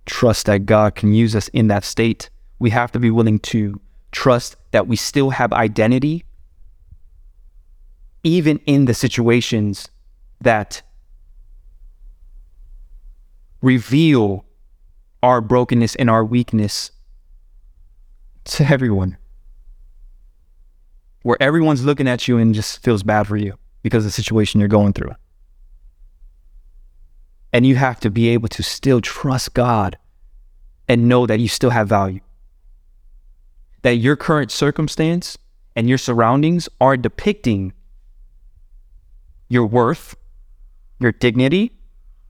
trust 0.07 0.47
that 0.47 0.67
God 0.67 0.95
can 0.95 1.13
use 1.13 1.37
us 1.37 1.49
in 1.49 1.69
that 1.69 1.85
state 1.85 2.31
we 2.59 2.71
have 2.71 2.93
to 2.93 2.99
be 2.99 3.11
willing 3.11 3.39
to 3.39 3.81
trust 4.13 4.57
that 4.71 4.87
we 4.87 4.97
still 4.97 5.31
have 5.31 5.53
identity, 5.53 6.25
even 8.23 8.59
in 8.67 8.87
the 8.87 8.95
situations 8.95 9.89
that 10.41 10.83
reveal 13.61 14.45
our 15.23 15.41
brokenness 15.41 15.95
and 15.97 16.09
our 16.09 16.25
weakness 16.25 16.91
to 18.45 18.65
everyone. 18.65 19.17
Where 21.23 21.37
everyone's 21.41 21.85
looking 21.85 22.07
at 22.07 22.29
you 22.29 22.39
and 22.39 22.55
just 22.55 22.83
feels 22.83 23.03
bad 23.03 23.27
for 23.27 23.37
you 23.37 23.59
because 23.83 24.05
of 24.05 24.09
the 24.09 24.13
situation 24.13 24.61
you're 24.61 24.69
going 24.69 24.93
through. 24.93 25.15
And 27.57 27.67
you 27.67 27.77
have 27.77 28.01
to 28.01 28.11
be 28.11 28.29
able 28.29 28.49
to 28.49 28.63
still 28.63 29.01
trust 29.01 29.55
God 29.55 29.97
and 30.87 31.09
know 31.09 31.27
that 31.27 31.41
you 31.41 31.49
still 31.49 31.71
have 31.71 31.89
value 31.89 32.21
that 33.87 33.99
your 33.99 34.17
current 34.17 34.51
circumstance 34.51 35.39
and 35.77 35.89
your 35.89 35.97
surroundings 35.97 36.69
are 36.81 36.97
depicting 36.97 37.73
your 39.49 39.65
worth, 39.65 40.17
your 40.99 41.13
dignity, 41.13 41.71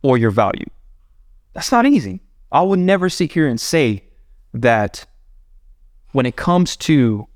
or 0.02 0.18
your 0.18 0.30
value. 0.30 0.66
That's 1.54 1.73
not 1.73 1.87
easy. 1.87 2.21
I 2.52 2.61
would 2.61 2.78
never 2.78 3.09
sit 3.09 3.33
here 3.33 3.49
and 3.49 3.59
say 3.59 4.04
that 4.52 5.06
when 6.12 6.26
it 6.26 6.37
comes 6.37 6.76
to 6.76 7.26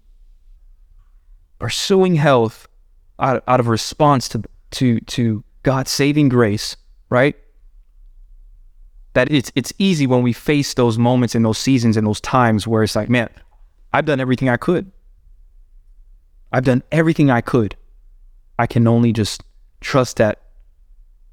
pursuing 1.59 2.17
health 2.17 2.69
out, 3.19 3.43
of 3.47 3.69
response 3.69 4.29
to, 4.29 4.43
to, 4.73 5.01
to 5.01 5.45
God's 5.63 5.91
saving 5.91 6.29
grace, 6.29 6.77
right? 7.09 7.37
That 9.15 9.31
it's, 9.31 9.51
it's 9.55 9.73
easy 9.79 10.07
when 10.07 10.23
we 10.23 10.33
face 10.33 10.75
those 10.75 10.99
moments 10.99 11.35
and 11.35 11.45
those 11.45 11.59
seasons 11.59 11.97
and 11.97 12.07
those 12.07 12.21
times 12.21 12.67
where 12.67 12.83
it's 12.83 12.95
like, 12.95 13.09
man, 13.09 13.29
I've 13.93 14.05
done 14.05 14.21
everything 14.21 14.49
I 14.49 14.57
could. 14.57 14.91
I've 16.53 16.65
done 16.65 16.83
everything 16.93 17.31
I 17.31 17.41
could. 17.41 17.77
I 18.59 18.67
can 18.67 18.87
only 18.87 19.13
just 19.13 19.43
trust 19.81 20.19
that 20.19 20.41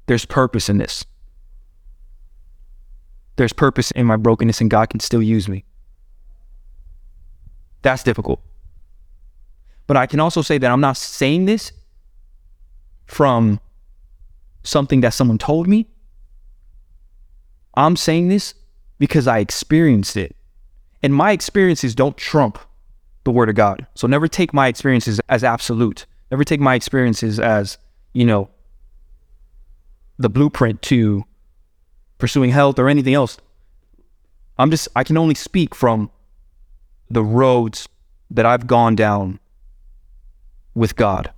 there's 0.06 0.24
purpose 0.24 0.68
in 0.68 0.78
this. 0.78 1.04
there's 3.38 3.52
purpose 3.52 3.90
in 3.92 4.04
my 4.04 4.16
brokenness 4.16 4.60
and 4.60 4.68
God 4.68 4.90
can 4.90 5.00
still 5.00 5.22
use 5.22 5.48
me. 5.48 5.64
That's 7.82 8.02
difficult. 8.02 8.42
But 9.86 9.96
I 9.96 10.06
can 10.06 10.20
also 10.20 10.42
say 10.42 10.58
that 10.58 10.70
I'm 10.70 10.80
not 10.80 10.96
saying 10.96 11.46
this 11.46 11.72
from 13.06 13.60
something 14.64 15.00
that 15.00 15.14
someone 15.14 15.38
told 15.38 15.66
me. 15.68 15.86
I'm 17.74 17.96
saying 17.96 18.28
this 18.28 18.54
because 18.98 19.26
I 19.26 19.38
experienced 19.38 20.16
it. 20.16 20.34
And 21.02 21.14
my 21.14 21.32
experiences 21.32 21.94
don't 21.94 22.16
trump 22.16 22.58
the 23.24 23.30
word 23.30 23.48
of 23.48 23.54
God. 23.54 23.86
So 23.94 24.06
never 24.06 24.26
take 24.26 24.52
my 24.52 24.68
experiences 24.68 25.20
as 25.28 25.44
absolute. 25.44 26.06
Never 26.30 26.44
take 26.44 26.60
my 26.60 26.74
experiences 26.74 27.38
as, 27.38 27.78
you 28.12 28.24
know, 28.24 28.50
the 30.18 30.28
blueprint 30.28 30.82
to 30.82 31.24
pursuing 32.18 32.50
health 32.50 32.78
or 32.78 32.88
anything 32.88 33.14
else. 33.14 33.38
I'm 34.58 34.70
just, 34.70 34.88
I 34.96 35.04
can 35.04 35.16
only 35.16 35.36
speak 35.36 35.74
from 35.74 36.10
the 37.08 37.22
roads 37.22 37.88
that 38.30 38.44
I've 38.44 38.66
gone 38.66 38.96
down 38.96 39.38
with 40.74 40.96
God. 40.96 41.32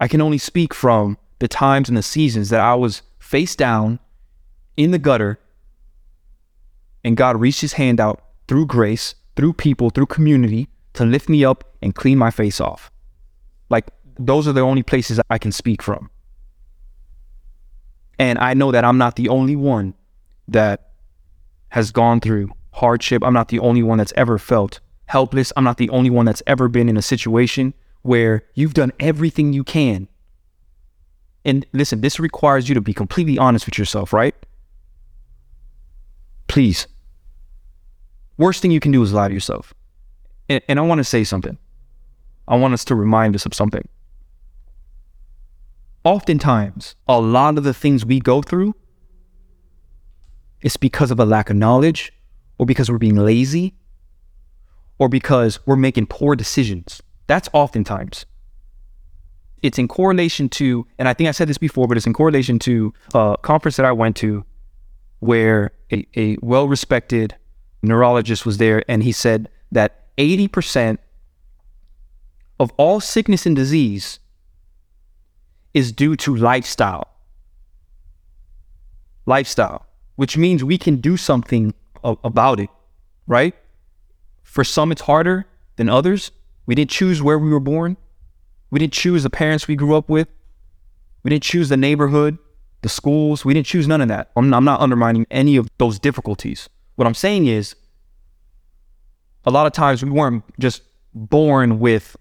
I 0.00 0.08
can 0.08 0.20
only 0.20 0.38
speak 0.38 0.72
from 0.72 1.18
the 1.38 1.48
times 1.48 1.88
and 1.88 1.98
the 1.98 2.02
seasons 2.02 2.50
that 2.50 2.60
I 2.60 2.74
was 2.74 3.02
face 3.18 3.56
down 3.56 3.98
in 4.76 4.90
the 4.90 4.98
gutter 4.98 5.38
and 7.04 7.16
God 7.16 7.40
reached 7.40 7.60
his 7.60 7.74
hand 7.74 8.00
out 8.00 8.22
through 8.48 8.66
grace, 8.66 9.14
through 9.36 9.54
people, 9.54 9.90
through 9.90 10.06
community 10.06 10.68
to 10.94 11.04
lift 11.04 11.28
me 11.28 11.44
up 11.44 11.64
and 11.82 11.94
clean 11.94 12.18
my 12.18 12.30
face 12.30 12.60
off. 12.60 12.90
Like 13.70 13.90
those 14.18 14.48
are 14.48 14.52
the 14.52 14.60
only 14.60 14.82
places 14.82 15.20
I 15.30 15.38
can 15.38 15.52
speak 15.52 15.82
from. 15.82 16.10
And 18.18 18.38
I 18.38 18.54
know 18.54 18.72
that 18.72 18.84
I'm 18.84 18.98
not 18.98 19.16
the 19.16 19.28
only 19.28 19.56
one 19.56 19.94
that 20.48 20.90
has 21.68 21.90
gone 21.90 22.20
through 22.20 22.50
hardship. 22.72 23.22
I'm 23.24 23.34
not 23.34 23.48
the 23.48 23.58
only 23.58 23.82
one 23.82 23.98
that's 23.98 24.12
ever 24.16 24.38
felt 24.38 24.80
helpless. 25.06 25.52
I'm 25.56 25.64
not 25.64 25.76
the 25.76 25.90
only 25.90 26.10
one 26.10 26.24
that's 26.24 26.42
ever 26.46 26.68
been 26.68 26.88
in 26.88 26.96
a 26.96 27.02
situation 27.02 27.74
where 28.02 28.44
you've 28.54 28.74
done 28.74 28.92
everything 29.00 29.52
you 29.52 29.64
can. 29.64 30.08
And 31.44 31.66
listen, 31.72 32.00
this 32.00 32.18
requires 32.18 32.68
you 32.68 32.74
to 32.74 32.80
be 32.80 32.94
completely 32.94 33.38
honest 33.38 33.66
with 33.66 33.78
yourself, 33.78 34.12
right? 34.12 34.34
Please. 36.56 36.86
Worst 38.38 38.62
thing 38.62 38.70
you 38.70 38.80
can 38.80 38.90
do 38.90 39.02
is 39.02 39.12
lie 39.12 39.28
to 39.28 39.34
yourself. 39.34 39.74
And, 40.48 40.62
and 40.70 40.78
I 40.78 40.82
want 40.84 41.00
to 41.00 41.04
say 41.04 41.22
something. 41.22 41.58
I 42.48 42.56
want 42.56 42.72
us 42.72 42.82
to 42.86 42.94
remind 42.94 43.34
us 43.34 43.44
of 43.44 43.52
something. 43.52 43.86
Oftentimes, 46.02 46.96
a 47.06 47.20
lot 47.20 47.58
of 47.58 47.64
the 47.64 47.74
things 47.74 48.06
we 48.06 48.20
go 48.20 48.40
through 48.40 48.74
is 50.62 50.78
because 50.78 51.10
of 51.10 51.20
a 51.20 51.26
lack 51.26 51.50
of 51.50 51.56
knowledge, 51.56 52.10
or 52.56 52.64
because 52.64 52.90
we're 52.90 52.96
being 52.96 53.16
lazy, 53.16 53.74
or 54.98 55.10
because 55.10 55.58
we're 55.66 55.76
making 55.76 56.06
poor 56.06 56.34
decisions. 56.34 57.02
That's 57.26 57.50
oftentimes. 57.52 58.24
It's 59.60 59.78
in 59.78 59.88
correlation 59.88 60.48
to, 60.60 60.86
and 60.98 61.06
I 61.06 61.12
think 61.12 61.28
I 61.28 61.32
said 61.32 61.48
this 61.48 61.58
before, 61.58 61.86
but 61.86 61.98
it's 61.98 62.06
in 62.06 62.14
correlation 62.14 62.58
to 62.60 62.94
a 63.12 63.36
conference 63.42 63.76
that 63.76 63.84
I 63.84 63.92
went 63.92 64.16
to 64.16 64.46
where 65.18 65.75
a, 65.92 66.06
a 66.16 66.36
well 66.40 66.68
respected 66.68 67.34
neurologist 67.82 68.44
was 68.44 68.58
there, 68.58 68.82
and 68.88 69.02
he 69.02 69.12
said 69.12 69.48
that 69.72 70.14
80% 70.16 70.98
of 72.58 72.72
all 72.76 73.00
sickness 73.00 73.46
and 73.46 73.54
disease 73.54 74.18
is 75.74 75.92
due 75.92 76.16
to 76.16 76.34
lifestyle. 76.34 77.08
Lifestyle, 79.26 79.86
which 80.16 80.36
means 80.36 80.64
we 80.64 80.78
can 80.78 80.96
do 80.96 81.16
something 81.16 81.74
about 82.02 82.60
it, 82.60 82.70
right? 83.26 83.54
For 84.42 84.64
some, 84.64 84.92
it's 84.92 85.02
harder 85.02 85.46
than 85.76 85.88
others. 85.88 86.30
We 86.64 86.74
didn't 86.74 86.90
choose 86.90 87.22
where 87.22 87.38
we 87.38 87.50
were 87.50 87.60
born. 87.60 87.96
We 88.70 88.78
didn't 88.78 88.94
choose 88.94 89.22
the 89.22 89.30
parents 89.30 89.68
we 89.68 89.76
grew 89.76 89.96
up 89.96 90.08
with. 90.08 90.28
We 91.22 91.30
didn't 91.30 91.42
choose 91.42 91.68
the 91.68 91.76
neighborhood, 91.76 92.38
the 92.86 92.90
schools. 92.90 93.44
We 93.44 93.52
didn't 93.52 93.66
choose 93.66 93.88
none 93.88 94.00
of 94.00 94.06
that. 94.06 94.30
I'm, 94.36 94.54
I'm 94.54 94.64
not 94.64 94.80
undermining 94.80 95.26
any 95.28 95.56
of 95.56 95.68
those 95.78 95.98
difficulties. 95.98 96.68
What 96.94 97.08
I'm 97.08 97.14
saying 97.14 97.48
is, 97.48 97.74
a 99.44 99.50
lot 99.50 99.66
of 99.66 99.72
times 99.72 100.04
we 100.04 100.10
weren't 100.10 100.44
just 100.60 100.82
born 101.12 101.80
with 101.80 102.16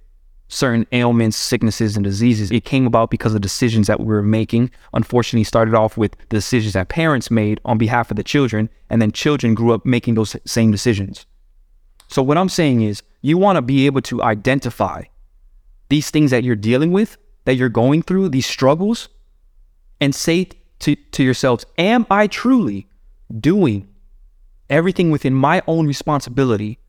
certain 0.47 0.87
ailments, 0.91 1.37
sicknesses, 1.37 1.95
and 1.95 2.03
diseases. 2.03 2.49
It 2.49 2.65
came 2.65 2.87
about 2.87 3.11
because 3.11 3.35
of 3.35 3.41
decisions 3.41 3.85
that 3.85 3.99
we 3.99 4.07
were 4.07 4.23
making. 4.23 4.71
Unfortunately, 4.93 5.43
started 5.43 5.75
off 5.75 5.97
with 5.97 6.17
the 6.29 6.37
decisions 6.37 6.73
that 6.73 6.89
parents 6.89 7.29
made 7.29 7.61
on 7.63 7.77
behalf 7.77 8.09
of 8.09 8.17
the 8.17 8.23
children, 8.23 8.67
and 8.89 8.99
then 8.99 9.11
children 9.11 9.53
grew 9.53 9.71
up 9.71 9.85
making 9.85 10.15
those 10.15 10.35
same 10.47 10.71
decisions. 10.71 11.27
So, 12.07 12.23
what 12.23 12.39
I'm 12.39 12.49
saying 12.49 12.81
is, 12.81 13.03
you 13.21 13.37
want 13.37 13.57
to 13.57 13.61
be 13.61 13.85
able 13.85 14.01
to 14.01 14.23
identify 14.23 15.03
these 15.89 16.09
things 16.09 16.31
that 16.31 16.43
you're 16.43 16.55
dealing 16.55 16.91
with, 16.91 17.17
that 17.43 17.53
you're 17.55 17.69
going 17.69 18.01
through, 18.01 18.29
these 18.29 18.47
struggles, 18.47 19.09
and 19.99 20.13
say 20.13 20.49
to, 20.79 20.95
to 20.95 21.23
yourselves, 21.23 21.65
Am 21.77 22.05
I 22.09 22.27
truly 22.27 22.87
doing 23.39 23.87
everything 24.69 25.11
within 25.11 25.33
my 25.33 25.61
own 25.67 25.87
responsibility, 25.87 26.79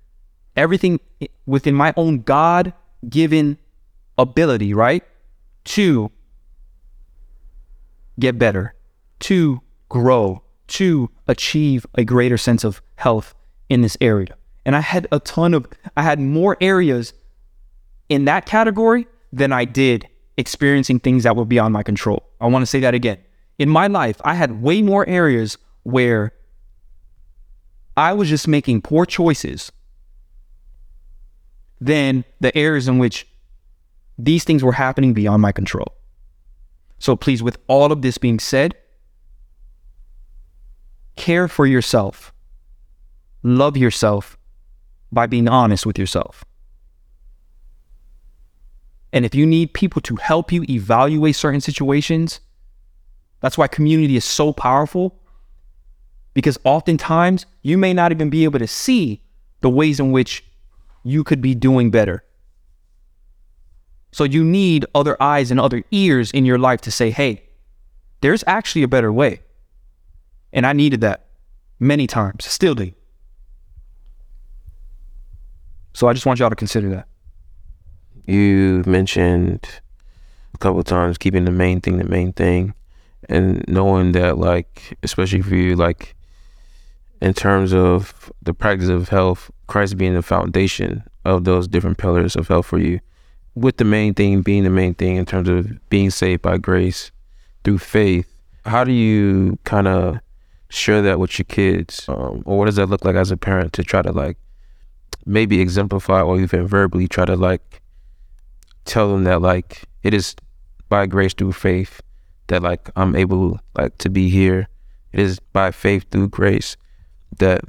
everything 0.57 1.01
within 1.47 1.75
my 1.75 1.93
own 1.97 2.23
God 2.23 2.73
given 3.09 3.59
ability, 4.19 4.75
right? 4.75 5.05
To 5.65 6.11
get 8.19 8.39
better, 8.39 8.75
to 9.21 9.61
grow, 9.89 10.43
to 10.69 11.11
achieve 11.27 11.87
a 11.95 12.05
greater 12.05 12.39
sense 12.39 12.65
of 12.65 12.83
health 12.97 13.35
in 13.69 13.83
this 13.83 13.97
area. 14.01 14.37
And 14.65 14.75
I 14.75 14.81
had 14.81 15.07
a 15.13 15.21
ton 15.21 15.55
of, 15.55 15.67
I 15.97 16.03
had 16.03 16.19
more 16.19 16.57
areas 16.61 17.13
in 18.09 18.25
that 18.25 18.47
category 18.47 19.07
than 19.33 19.53
I 19.53 19.65
did 19.65 20.09
experiencing 20.37 21.01
things 21.01 21.23
that 21.23 21.37
were 21.37 21.45
beyond 21.45 21.73
my 21.73 21.83
control. 21.83 22.29
I 22.41 22.47
want 22.47 22.63
to 22.63 22.67
say 22.67 22.81
that 22.81 22.95
again. 22.95 23.19
In 23.59 23.69
my 23.69 23.87
life, 23.87 24.21
I 24.25 24.35
had 24.35 24.63
way 24.63 24.83
more 24.83 25.09
areas 25.09 25.57
where 25.83 26.33
I 27.97 28.13
was 28.13 28.29
just 28.29 28.47
making 28.47 28.83
poor 28.83 29.07
choices 29.07 29.73
than 31.81 32.25
the 32.41 32.57
areas 32.57 32.89
in 32.89 32.99
which 32.99 33.27
these 34.19 34.45
things 34.45 34.63
were 34.63 34.73
happening 34.73 35.15
beyond 35.15 35.43
my 35.43 35.53
control. 35.53 35.95
So 36.99 37.17
please, 37.17 37.43
with 37.43 37.59
all 37.67 37.93
of 37.93 38.03
this 38.03 38.19
being 38.19 38.39
said, 38.39 38.75
care 41.17 41.49
for 41.49 41.67
yourself, 41.67 42.33
love 43.43 43.77
yourself 43.77 44.39
by 45.13 45.27
being 45.27 45.49
honest 45.49 45.87
with 45.87 45.99
yourself. 45.99 46.45
And 49.17 49.25
if 49.25 49.35
you 49.35 49.47
need 49.47 49.73
people 49.73 50.03
to 50.03 50.17
help 50.17 50.53
you 50.53 50.63
evaluate 50.69 51.37
certain 51.37 51.63
situations, 51.63 52.41
that's 53.41 53.57
why 53.57 53.67
community 53.67 54.15
is 54.15 54.27
so 54.27 54.53
powerful. 54.53 55.19
Because 56.35 56.59
oftentimes 56.65 57.47
you 57.63 57.79
may 57.79 57.95
not 57.95 58.13
even 58.13 58.29
be 58.29 58.45
able 58.45 58.59
to 58.59 58.67
see 58.67 59.23
the 59.63 59.71
ways 59.71 60.01
in 60.01 60.13
which 60.13 60.45
you 61.03 61.25
could 61.25 61.41
be 61.41 61.55
doing 61.55 61.91
better. 61.91 62.25
So 64.13 64.25
you 64.25 64.45
need 64.45 64.85
other 64.95 65.17
eyes 65.19 65.51
and 65.51 65.59
other 65.59 65.83
ears 65.93 66.31
in 66.33 66.45
your 66.45 66.59
life 66.59 66.83
to 66.83 66.91
say, 66.91 67.11
hey, 67.11 67.43
there's 68.21 68.45
actually 68.47 68.83
a 68.83 68.89
better 68.89 69.11
way. 69.11 69.41
And 70.53 70.67
I 70.67 70.75
needed 70.75 71.01
that 71.01 71.25
many 71.81 72.07
times, 72.07 72.45
still 72.45 72.75
do. 72.75 72.93
So 75.95 76.07
I 76.07 76.13
just 76.13 76.27
want 76.27 76.39
y'all 76.39 76.51
to 76.51 76.55
consider 76.55 76.91
that. 76.91 77.09
You 78.27 78.83
mentioned 78.87 79.67
a 80.55 80.59
couple 80.59 80.83
times 80.83 81.19
keeping 81.19 81.45
the 81.45 81.51
main 81.51 81.81
thing 81.81 81.99
the 81.99 82.05
main 82.05 82.33
thing 82.33 82.75
and 83.29 83.65
knowing 83.69 84.13
that 84.13 84.39
like 84.39 84.97
especially 85.03 85.43
for 85.43 85.55
you 85.55 85.77
like 85.77 86.17
in 87.21 87.35
terms 87.35 87.73
of 87.73 88.31
the 88.43 88.55
practice 88.55 88.89
of 88.89 89.09
health, 89.09 89.51
Christ 89.67 89.97
being 89.97 90.15
the 90.15 90.23
foundation 90.23 91.03
of 91.25 91.45
those 91.45 91.67
different 91.67 91.99
pillars 91.99 92.37
of 92.37 92.49
health 92.49 92.67
for 92.67 92.79
you, 92.79 93.01
with 93.55 93.79
the 93.79 93.85
main 93.85 94.15
thing 94.15 94.43
being 94.43 94.65
the 94.65 94.71
main 94.71 94.95
thing 94.95 95.17
in 95.17 95.25
terms 95.25 95.49
of 95.49 95.89
being 95.89 96.11
saved 96.11 96.43
by 96.43 96.59
grace 96.59 97.11
through 97.65 97.79
faith. 97.79 98.31
How 98.65 98.85
do 98.85 98.93
you 98.93 99.59
kind 99.65 99.89
of 99.89 100.19
share 100.69 101.01
that 101.03 101.19
with 101.19 101.39
your 101.39 101.47
kids, 101.47 102.05
um, 102.09 102.43
or 102.45 102.59
what 102.59 102.67
does 102.67 102.77
that 102.77 102.87
look 102.87 103.05
like 103.05 103.17
as 103.17 103.31
a 103.31 103.37
parent 103.37 103.73
to 103.75 103.83
try 103.83 104.03
to 104.03 104.13
like 104.13 104.37
maybe 105.25 105.61
exemplify 105.61 106.21
or 106.21 106.39
even 106.39 106.67
verbally 106.67 107.09
try 107.09 107.25
to 107.25 107.35
like 107.35 107.81
tell 108.87 109.13
them 109.13 109.25
that 109.25 109.43
like 109.43 109.85
it 110.03 110.15
is 110.15 110.35
by 110.89 111.07
grace 111.07 111.35
through 111.35 111.53
faith 111.53 112.01
that 112.47 112.63
like 112.63 112.91
I'm 112.97 113.17
able 113.17 113.61
like 113.77 113.99
to 113.99 114.09
be 114.09 114.29
here. 114.29 114.69
It 115.13 115.21
is 115.21 115.39
by 115.39 115.71
faith 115.71 116.07
through 116.11 116.29
grace 116.29 116.77
that 117.39 117.63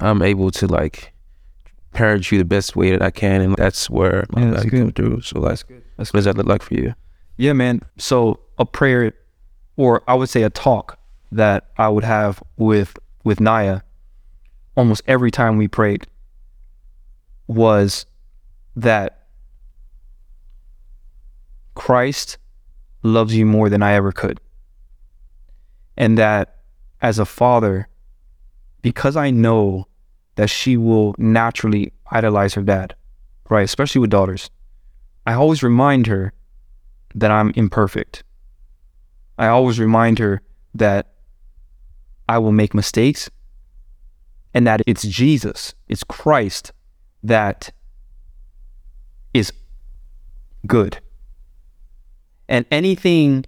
I'm 0.00 0.22
able 0.22 0.50
to 0.52 0.66
like 0.66 1.12
parent 1.92 2.30
you 2.30 2.38
the 2.38 2.44
best 2.44 2.76
way 2.76 2.90
that 2.90 3.02
I 3.02 3.10
can, 3.10 3.40
and 3.40 3.56
that's 3.56 3.88
where 3.88 4.24
my 4.30 4.42
yeah, 4.42 4.50
value 4.52 4.70
come 4.70 4.92
through. 4.92 5.22
So 5.22 5.40
like, 5.40 5.64
that's 5.96 6.12
what 6.12 6.18
does 6.18 6.24
that 6.26 6.36
look 6.36 6.46
like 6.46 6.62
for 6.62 6.74
you? 6.74 6.94
Yeah, 7.36 7.52
man. 7.52 7.82
So 7.96 8.40
a 8.58 8.64
prayer, 8.64 9.12
or 9.76 10.02
I 10.06 10.14
would 10.14 10.28
say 10.28 10.42
a 10.42 10.50
talk 10.50 10.98
that 11.32 11.68
I 11.76 11.88
would 11.88 12.04
have 12.04 12.42
with 12.56 12.98
with 13.24 13.40
Naya, 13.40 13.80
almost 14.76 15.02
every 15.06 15.30
time 15.30 15.56
we 15.56 15.68
prayed, 15.68 16.06
was 17.46 18.06
that 18.76 19.26
Christ 21.78 22.38
loves 23.04 23.34
you 23.36 23.46
more 23.46 23.68
than 23.70 23.82
I 23.84 23.92
ever 23.92 24.10
could. 24.10 24.40
And 25.96 26.18
that 26.18 26.56
as 27.00 27.20
a 27.20 27.24
father, 27.24 27.88
because 28.82 29.16
I 29.16 29.30
know 29.30 29.86
that 30.34 30.50
she 30.50 30.76
will 30.76 31.14
naturally 31.18 31.92
idolize 32.10 32.54
her 32.54 32.62
dad, 32.62 32.96
right? 33.48 33.62
Especially 33.62 34.00
with 34.00 34.10
daughters, 34.10 34.50
I 35.24 35.34
always 35.34 35.62
remind 35.62 36.08
her 36.08 36.32
that 37.14 37.30
I'm 37.30 37.52
imperfect. 37.54 38.24
I 39.38 39.46
always 39.46 39.78
remind 39.78 40.18
her 40.18 40.42
that 40.74 41.14
I 42.28 42.38
will 42.38 42.52
make 42.52 42.74
mistakes 42.74 43.30
and 44.52 44.66
that 44.66 44.82
it's 44.84 45.02
Jesus, 45.02 45.74
it's 45.86 46.02
Christ 46.02 46.72
that 47.22 47.70
is 49.32 49.52
good. 50.66 50.98
And 52.48 52.64
anything 52.70 53.44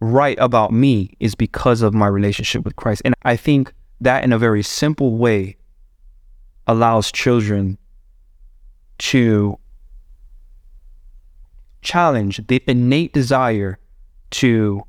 right 0.00 0.36
about 0.40 0.72
me 0.72 1.16
is 1.20 1.34
because 1.34 1.82
of 1.82 1.94
my 1.94 2.06
relationship 2.06 2.64
with 2.64 2.76
Christ. 2.76 3.02
And 3.04 3.14
I 3.22 3.36
think 3.36 3.72
that 4.00 4.24
in 4.24 4.32
a 4.32 4.38
very 4.38 4.62
simple 4.62 5.16
way 5.16 5.56
allows 6.66 7.10
children 7.12 7.78
to 8.98 9.58
challenge 11.82 12.46
the 12.46 12.62
innate 12.66 13.12
desire 13.12 13.78
to 14.30 14.82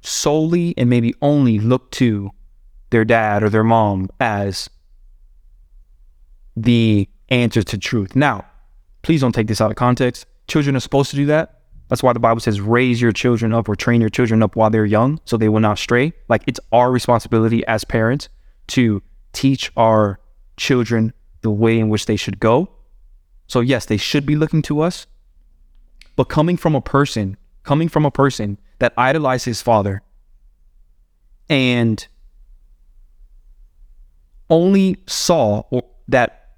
solely 0.00 0.74
and 0.78 0.88
maybe 0.88 1.14
only 1.20 1.58
look 1.58 1.90
to 1.92 2.30
their 2.90 3.04
dad 3.04 3.42
or 3.42 3.50
their 3.50 3.64
mom 3.64 4.08
as 4.18 4.68
the 6.56 7.08
answer 7.28 7.62
to 7.62 7.78
truth. 7.78 8.16
Now, 8.16 8.44
please 9.02 9.20
don't 9.20 9.32
take 9.32 9.46
this 9.46 9.60
out 9.60 9.70
of 9.70 9.76
context. 9.76 10.26
Children 10.50 10.74
are 10.74 10.80
supposed 10.80 11.10
to 11.10 11.16
do 11.16 11.26
that. 11.26 11.60
That's 11.88 12.02
why 12.02 12.12
the 12.12 12.18
Bible 12.18 12.40
says, 12.40 12.60
raise 12.60 13.00
your 13.00 13.12
children 13.12 13.54
up 13.54 13.68
or 13.68 13.76
train 13.76 14.00
your 14.00 14.10
children 14.10 14.42
up 14.42 14.56
while 14.56 14.68
they're 14.68 14.84
young 14.84 15.20
so 15.24 15.36
they 15.36 15.48
will 15.48 15.60
not 15.60 15.78
stray. 15.78 16.12
Like 16.28 16.42
it's 16.48 16.58
our 16.72 16.90
responsibility 16.90 17.64
as 17.66 17.84
parents 17.84 18.28
to 18.68 19.00
teach 19.32 19.70
our 19.76 20.18
children 20.56 21.12
the 21.42 21.52
way 21.52 21.78
in 21.78 21.88
which 21.88 22.06
they 22.06 22.16
should 22.16 22.40
go. 22.40 22.68
So, 23.46 23.60
yes, 23.60 23.86
they 23.86 23.96
should 23.96 24.26
be 24.26 24.34
looking 24.34 24.60
to 24.62 24.80
us. 24.80 25.06
But 26.16 26.24
coming 26.24 26.56
from 26.56 26.74
a 26.74 26.80
person, 26.80 27.36
coming 27.62 27.88
from 27.88 28.04
a 28.04 28.10
person 28.10 28.58
that 28.80 28.92
idolized 28.96 29.44
his 29.44 29.62
father 29.62 30.02
and 31.48 32.08
only 34.48 34.96
saw 35.06 35.62
that 36.08 36.56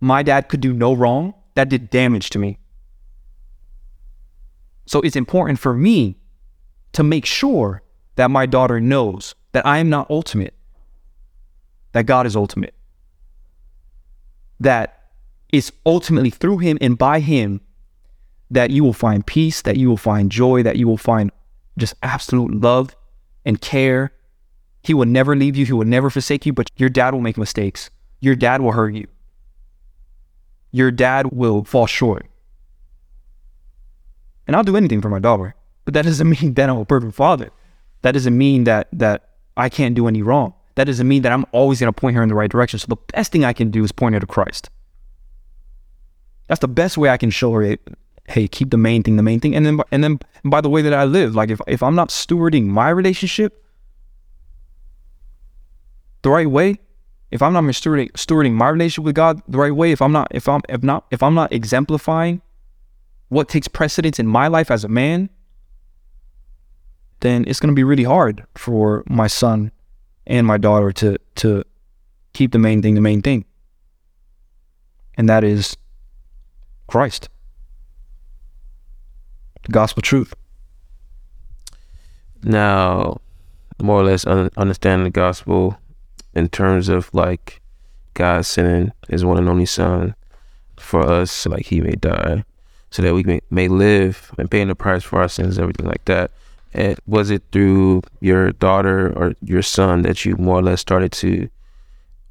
my 0.00 0.24
dad 0.24 0.48
could 0.48 0.60
do 0.60 0.72
no 0.72 0.94
wrong, 0.94 1.34
that 1.54 1.68
did 1.68 1.90
damage 1.90 2.30
to 2.30 2.40
me. 2.40 2.58
So 4.88 5.00
it's 5.02 5.16
important 5.16 5.58
for 5.58 5.74
me 5.74 6.16
to 6.92 7.02
make 7.02 7.26
sure 7.26 7.82
that 8.16 8.30
my 8.30 8.46
daughter 8.46 8.80
knows 8.80 9.34
that 9.52 9.66
I 9.66 9.78
am 9.78 9.90
not 9.90 10.10
ultimate, 10.10 10.54
that 11.92 12.06
God 12.06 12.26
is 12.26 12.34
ultimate, 12.34 12.74
that 14.58 15.10
it's 15.52 15.70
ultimately 15.84 16.30
through 16.30 16.58
Him 16.58 16.78
and 16.80 16.96
by 16.96 17.20
Him 17.20 17.60
that 18.50 18.70
you 18.70 18.82
will 18.82 18.94
find 18.94 19.26
peace, 19.26 19.60
that 19.62 19.76
you 19.76 19.88
will 19.88 19.98
find 19.98 20.32
joy, 20.32 20.62
that 20.62 20.76
you 20.76 20.88
will 20.88 20.96
find 20.96 21.30
just 21.76 21.94
absolute 22.02 22.60
love 22.60 22.96
and 23.44 23.60
care. 23.60 24.12
He 24.82 24.94
will 24.94 25.06
never 25.06 25.36
leave 25.36 25.54
you, 25.54 25.66
He 25.66 25.72
will 25.72 25.84
never 25.84 26.08
forsake 26.08 26.46
you, 26.46 26.54
but 26.54 26.70
your 26.76 26.88
dad 26.88 27.12
will 27.12 27.20
make 27.20 27.36
mistakes. 27.36 27.90
Your 28.20 28.34
dad 28.34 28.62
will 28.62 28.72
hurt 28.72 28.94
you 28.94 29.06
your 30.70 30.90
dad 30.90 31.32
will 31.32 31.64
fall 31.64 31.86
short. 31.86 32.26
And 34.48 34.56
I'll 34.56 34.64
do 34.64 34.76
anything 34.76 35.00
for 35.00 35.10
my 35.10 35.20
daughter, 35.20 35.54
but 35.84 35.94
that 35.94 36.02
doesn't 36.02 36.28
mean 36.40 36.54
that 36.54 36.68
I'm 36.68 36.78
a 36.78 36.84
perfect 36.84 37.14
father. 37.14 37.50
That 38.02 38.12
doesn't 38.12 38.36
mean 38.36 38.64
that 38.64 38.88
that 38.92 39.28
I 39.56 39.68
can't 39.68 39.94
do 39.94 40.08
any 40.08 40.22
wrong. 40.22 40.54
That 40.74 40.84
doesn't 40.84 41.06
mean 41.06 41.22
that 41.22 41.32
I'm 41.32 41.44
always 41.52 41.80
going 41.80 41.92
to 41.92 42.00
point 42.00 42.16
her 42.16 42.22
in 42.22 42.28
the 42.28 42.34
right 42.34 42.50
direction. 42.50 42.78
So 42.78 42.86
the 42.88 42.96
best 43.12 43.32
thing 43.32 43.44
I 43.44 43.52
can 43.52 43.70
do 43.70 43.84
is 43.84 43.92
point 43.92 44.14
her 44.14 44.20
to 44.20 44.26
Christ. 44.26 44.70
That's 46.46 46.60
the 46.60 46.68
best 46.68 46.96
way 46.96 47.10
I 47.10 47.16
can 47.16 47.30
show 47.30 47.52
her, 47.52 47.62
eh, 47.62 47.76
hey, 48.28 48.48
keep 48.48 48.70
the 48.70 48.76
main 48.76 49.02
thing 49.02 49.16
the 49.16 49.22
main 49.22 49.40
thing. 49.40 49.54
And 49.54 49.66
then 49.66 49.80
and 49.92 50.02
then 50.02 50.20
by 50.44 50.60
the 50.60 50.70
way 50.70 50.82
that 50.82 50.94
I 50.94 51.04
live, 51.04 51.34
like 51.34 51.50
if 51.50 51.60
if 51.66 51.82
I'm 51.82 51.94
not 51.94 52.08
stewarding 52.08 52.64
my 52.64 52.88
relationship 52.88 53.64
the 56.22 56.30
right 56.30 56.50
way, 56.50 56.78
if 57.30 57.42
I'm 57.42 57.52
not 57.52 57.64
stewarding, 57.64 58.10
stewarding 58.12 58.52
my 58.52 58.68
relationship 58.70 59.04
with 59.04 59.14
God 59.14 59.42
the 59.46 59.58
right 59.58 59.74
way, 59.74 59.92
if 59.92 60.00
I'm 60.00 60.12
not, 60.12 60.28
if 60.30 60.48
I'm, 60.48 60.62
if 60.68 60.82
not, 60.82 61.06
if 61.10 61.22
I'm 61.22 61.34
not 61.34 61.52
exemplifying 61.52 62.40
what 63.28 63.48
takes 63.48 63.68
precedence 63.68 64.18
in 64.18 64.26
my 64.26 64.48
life 64.48 64.70
as 64.70 64.84
a 64.84 64.88
man, 64.88 65.30
then 67.20 67.44
it's 67.46 67.60
going 67.60 67.72
to 67.72 67.74
be 67.74 67.84
really 67.84 68.04
hard 68.04 68.44
for 68.54 69.02
my 69.06 69.26
son 69.26 69.70
and 70.26 70.46
my 70.46 70.58
daughter 70.58 70.92
to 70.92 71.18
to 71.36 71.64
keep 72.32 72.52
the 72.52 72.58
main 72.58 72.82
thing 72.82 72.94
the 72.94 73.00
main 73.00 73.22
thing, 73.22 73.44
and 75.16 75.28
that 75.28 75.44
is 75.44 75.76
Christ, 76.86 77.28
the 79.64 79.72
gospel 79.72 80.02
truth. 80.02 80.34
Now, 82.42 83.20
more 83.82 84.00
or 84.00 84.04
less 84.04 84.26
un- 84.26 84.50
understanding 84.56 85.04
the 85.04 85.10
gospel 85.10 85.76
in 86.34 86.48
terms 86.48 86.88
of 86.88 87.12
like 87.12 87.60
God 88.14 88.46
sending 88.46 88.92
his 89.08 89.24
one 89.24 89.38
and 89.38 89.48
only 89.48 89.66
son 89.66 90.14
for 90.76 91.02
us, 91.02 91.46
like 91.46 91.66
he 91.66 91.80
may 91.80 91.92
die, 91.92 92.44
so 92.90 93.02
that 93.02 93.14
we 93.14 93.40
may, 93.50 93.68
live 93.68 94.32
and 94.38 94.50
paying 94.50 94.68
the 94.68 94.74
price 94.74 95.04
for 95.04 95.20
our 95.20 95.28
sins, 95.28 95.58
everything 95.58 95.86
like 95.86 96.04
that. 96.06 96.30
And 96.72 96.98
was 97.06 97.30
it 97.30 97.42
through 97.52 98.02
your 98.20 98.52
daughter 98.52 99.12
or 99.16 99.34
your 99.42 99.62
son 99.62 100.02
that 100.02 100.24
you 100.24 100.36
more 100.36 100.58
or 100.58 100.62
less 100.62 100.80
started 100.80 101.12
to 101.12 101.48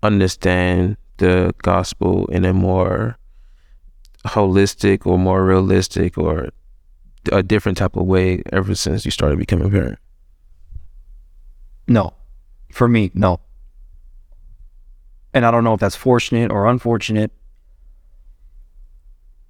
understand 0.03 0.97
the 1.17 1.53
gospel 1.63 2.27
in 2.27 2.45
a 2.45 2.53
more 2.53 3.17
holistic 4.25 5.05
or 5.05 5.17
more 5.17 5.43
realistic 5.43 6.17
or 6.17 6.49
a 7.31 7.43
different 7.43 7.77
type 7.77 7.95
of 7.95 8.05
way 8.05 8.41
ever 8.51 8.75
since 8.75 9.05
you 9.05 9.11
started 9.11 9.39
becoming 9.39 9.67
a 9.67 9.69
parent? 9.69 9.99
No. 11.87 12.13
For 12.71 12.87
me, 12.87 13.11
no. 13.13 13.39
And 15.33 15.45
I 15.45 15.51
don't 15.51 15.63
know 15.63 15.73
if 15.73 15.79
that's 15.79 15.95
fortunate 15.95 16.51
or 16.51 16.67
unfortunate. 16.67 17.31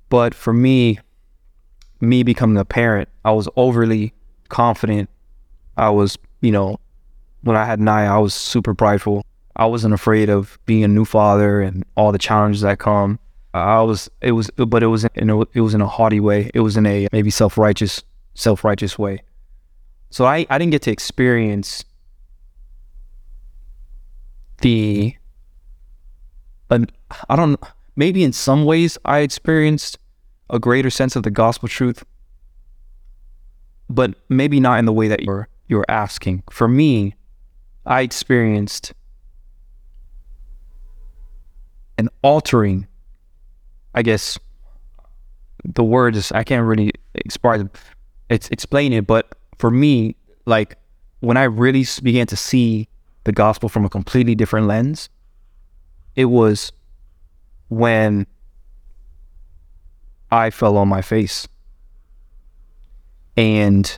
But 0.10 0.34
for 0.34 0.54
me, 0.54 1.00
me 2.00 2.24
becoming 2.24 2.58
a 2.58 2.66
parent, 2.66 3.10
I 3.26 3.32
was 3.32 3.50
overly 3.56 4.14
confident. 4.50 5.10
I 5.76 5.90
was, 5.90 6.18
you 6.42 6.52
know, 6.52 6.80
when 7.42 7.56
I 7.56 7.66
had 7.66 7.80
Naya, 7.80 8.16
I 8.16 8.18
was 8.18 8.34
super 8.34 8.74
prideful. 8.74 9.26
I 9.56 9.66
wasn't 9.66 9.94
afraid 9.94 10.30
of 10.30 10.58
being 10.66 10.84
a 10.84 10.88
new 10.88 11.06
father 11.06 11.62
and 11.62 11.84
all 11.96 12.12
the 12.12 12.18
challenges 12.18 12.62
that 12.62 12.80
come. 12.80 13.20
I 13.54 13.82
was, 13.82 14.10
it 14.22 14.34
was, 14.34 14.52
but 14.52 14.84
it 14.84 14.88
was 14.88 15.06
in 15.16 15.30
a, 15.30 15.42
it 15.54 15.62
was 15.62 15.74
in 15.74 15.82
a 15.82 15.88
haughty 15.88 16.20
way. 16.20 16.52
It 16.54 16.60
was 16.60 16.78
in 16.78 16.86
a 16.86 17.08
maybe 17.12 17.32
self 17.32 17.58
righteous, 17.58 18.04
self 18.36 18.64
righteous 18.64 19.00
way. 19.00 19.24
So 20.10 20.26
I, 20.26 20.46
I 20.50 20.58
didn't 20.58 20.72
get 20.72 20.84
to 20.84 20.92
experience 20.92 21.84
the 24.62 25.16
I 26.70 27.36
don't 27.36 27.60
maybe 27.98 28.24
in 28.24 28.32
some 28.32 28.64
ways 28.64 28.98
I 29.04 29.20
experienced 29.20 30.00
a 30.50 30.60
greater 30.60 30.90
sense 30.90 31.18
of 31.18 31.24
the 31.24 31.32
gospel 31.32 31.68
truth, 31.68 32.06
but 33.90 34.14
maybe 34.30 34.62
not 34.62 34.80
in 34.80 34.86
the 34.86 34.94
way 34.94 35.10
that 35.10 35.24
you're 35.24 35.50
you're 35.68 35.86
asking. 35.90 36.44
For 36.50 36.70
me, 36.70 37.16
I 37.86 38.02
experienced 38.02 38.94
an 41.98 42.08
altering, 42.22 42.88
I 43.94 44.04
guess 44.04 44.40
the 45.66 45.84
word 45.84 46.16
is 46.16 46.32
I 46.32 46.44
can't 46.44 46.66
really 46.66 46.92
express 47.16 47.66
it's 48.30 48.48
explain 48.50 48.94
it, 48.94 49.08
but 49.08 49.36
for 49.58 49.72
me, 49.72 50.16
like 50.46 50.78
when 51.20 51.36
I 51.36 51.44
really 51.44 51.86
began 52.04 52.28
to 52.28 52.38
see 52.38 52.88
the 53.24 53.32
gospel 53.32 53.68
from 53.68 53.84
a 53.84 53.90
completely 53.90 54.36
different 54.36 54.68
lens, 54.68 55.10
it 56.16 56.26
was 56.26 56.72
when 57.70 58.28
I 60.32 60.50
fell 60.50 60.78
on 60.78 60.88
my 60.88 61.02
face. 61.02 61.48
And 63.36 63.98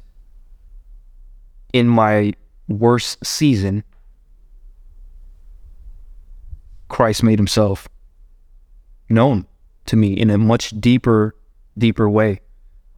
in 1.73 1.87
my 1.87 2.33
worst 2.67 3.25
season, 3.25 3.83
Christ 6.89 7.23
made 7.23 7.39
himself 7.39 7.87
known 9.09 9.45
to 9.85 9.95
me 9.95 10.13
in 10.13 10.29
a 10.29 10.37
much 10.37 10.71
deeper, 10.79 11.35
deeper 11.77 12.09
way. 12.09 12.41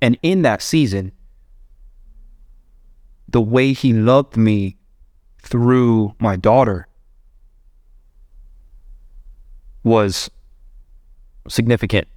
And 0.02 0.18
in 0.24 0.42
that 0.42 0.62
season, 0.62 1.12
the 3.28 3.42
way 3.42 3.74
he 3.74 3.94
loved 3.94 4.36
me 4.36 4.78
through 5.42 6.16
my 6.20 6.36
daughter 6.36 6.88
was 9.84 10.30
significant. 11.52 12.08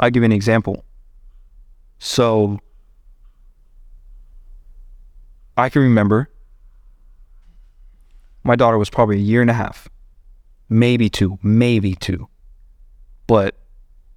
I'll 0.00 0.10
give 0.10 0.22
you 0.22 0.26
an 0.26 0.32
example. 0.32 0.84
So 1.98 2.58
I 5.56 5.68
can 5.68 5.82
remember 5.82 6.28
my 8.42 8.56
daughter 8.56 8.76
was 8.76 8.90
probably 8.90 9.16
a 9.16 9.20
year 9.20 9.40
and 9.40 9.50
a 9.50 9.54
half, 9.54 9.88
maybe 10.68 11.08
two, 11.08 11.38
maybe 11.42 11.94
two. 11.94 12.28
But 13.26 13.56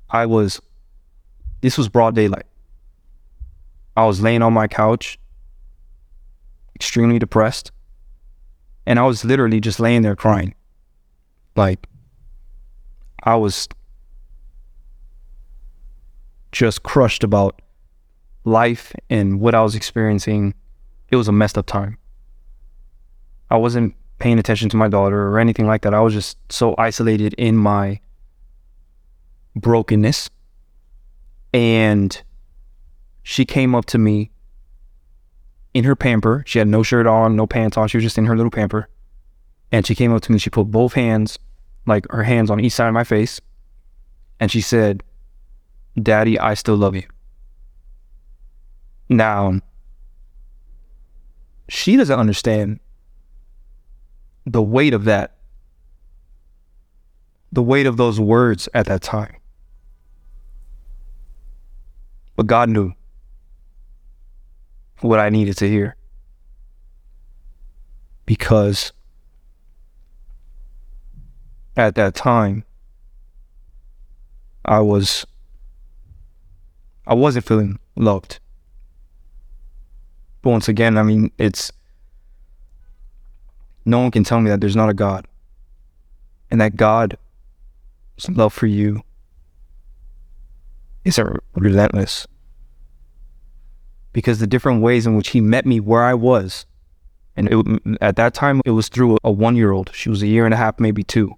I 0.09 0.25
was, 0.25 0.61
this 1.61 1.77
was 1.77 1.87
broad 1.87 2.15
daylight. 2.15 2.45
I 3.95 4.05
was 4.05 4.21
laying 4.21 4.41
on 4.41 4.51
my 4.53 4.67
couch, 4.67 5.17
extremely 6.75 7.19
depressed, 7.19 7.71
and 8.85 8.99
I 8.99 9.03
was 9.03 9.23
literally 9.23 9.61
just 9.61 9.79
laying 9.79 10.01
there 10.01 10.15
crying. 10.15 10.55
Like, 11.55 11.87
I 13.23 13.35
was 13.35 13.67
just 16.51 16.83
crushed 16.83 17.23
about 17.23 17.61
life 18.43 18.93
and 19.09 19.39
what 19.39 19.55
I 19.55 19.61
was 19.61 19.75
experiencing. 19.75 20.53
It 21.09 21.15
was 21.15 21.27
a 21.27 21.31
messed 21.31 21.57
up 21.57 21.65
time. 21.65 21.97
I 23.49 23.57
wasn't 23.57 23.95
paying 24.19 24.39
attention 24.39 24.69
to 24.69 24.77
my 24.77 24.87
daughter 24.87 25.27
or 25.29 25.39
anything 25.39 25.67
like 25.67 25.83
that. 25.83 25.93
I 25.93 26.01
was 26.01 26.13
just 26.13 26.37
so 26.51 26.75
isolated 26.77 27.33
in 27.35 27.55
my 27.55 27.99
brokenness. 29.55 30.29
And 31.53 32.21
she 33.23 33.45
came 33.45 33.75
up 33.75 33.85
to 33.85 33.97
me 33.97 34.31
in 35.73 35.83
her 35.83 35.95
pamper. 35.95 36.43
She 36.45 36.59
had 36.59 36.67
no 36.67 36.83
shirt 36.83 37.07
on, 37.07 37.35
no 37.35 37.47
pants 37.47 37.77
on. 37.77 37.87
She 37.87 37.97
was 37.97 38.03
just 38.03 38.17
in 38.17 38.25
her 38.25 38.35
little 38.35 38.51
pamper. 38.51 38.89
And 39.71 39.85
she 39.85 39.95
came 39.95 40.13
up 40.13 40.21
to 40.23 40.31
me. 40.31 40.39
She 40.39 40.49
put 40.49 40.65
both 40.65 40.93
hands, 40.93 41.37
like 41.85 42.09
her 42.09 42.23
hands 42.23 42.49
on 42.49 42.59
each 42.59 42.73
side 42.73 42.87
of 42.87 42.93
my 42.93 43.03
face. 43.03 43.39
And 44.39 44.51
she 44.51 44.61
said, 44.61 45.03
Daddy, 46.01 46.37
I 46.39 46.53
still 46.53 46.75
love 46.75 46.95
you. 46.95 47.03
Now, 49.09 49.61
she 51.69 51.97
doesn't 51.97 52.19
understand 52.19 52.79
the 54.45 54.61
weight 54.61 54.93
of 54.93 55.05
that, 55.05 55.35
the 57.51 57.63
weight 57.63 57.85
of 57.85 57.97
those 57.97 58.19
words 58.19 58.69
at 58.73 58.85
that 58.85 59.01
time. 59.01 59.35
But 62.35 62.47
God 62.47 62.69
knew 62.69 62.93
what 65.01 65.19
I 65.19 65.29
needed 65.29 65.57
to 65.57 65.67
hear. 65.67 65.95
Because 68.25 68.93
at 71.75 71.95
that 71.95 72.13
time, 72.13 72.63
I 74.65 74.79
was, 74.81 75.25
I 77.07 77.13
wasn't 77.13 77.45
feeling 77.45 77.79
loved. 77.95 78.39
But 80.41 80.49
once 80.49 80.67
again, 80.67 80.97
I 80.97 81.03
mean, 81.03 81.31
it's, 81.37 81.71
no 83.85 83.99
one 83.99 84.11
can 84.11 84.25
tell 84.25 84.41
me 84.41 84.49
that 84.49 84.59
there's 84.59 84.75
not 84.75 84.89
a 84.89 84.93
God 84.93 85.25
and 86.51 86.59
that 86.59 86.75
God's 86.75 87.15
love 88.29 88.53
for 88.53 88.67
you 88.67 89.03
is 91.05 91.19
relentless. 91.55 92.27
Because 94.11 94.39
the 94.39 94.47
different 94.47 94.81
ways 94.81 95.05
in 95.05 95.15
which 95.15 95.29
He 95.29 95.39
met 95.39 95.65
me 95.65 95.79
where 95.79 96.03
I 96.03 96.13
was, 96.13 96.65
and 97.37 97.47
it, 97.49 97.97
at 98.01 98.17
that 98.17 98.33
time 98.33 98.61
it 98.65 98.71
was 98.71 98.89
through 98.89 99.17
a 99.23 99.31
one 99.31 99.55
year 99.55 99.71
old. 99.71 99.91
She 99.93 100.09
was 100.09 100.21
a 100.21 100.27
year 100.27 100.43
and 100.43 100.53
a 100.53 100.57
half, 100.57 100.79
maybe 100.79 101.03
two. 101.03 101.35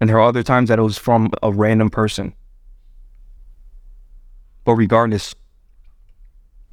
And 0.00 0.08
there 0.08 0.18
are 0.18 0.28
other 0.28 0.42
times 0.42 0.68
that 0.68 0.78
it 0.78 0.82
was 0.82 0.98
from 0.98 1.30
a 1.42 1.50
random 1.50 1.90
person. 1.90 2.34
But 4.66 4.74
regardless, 4.74 5.34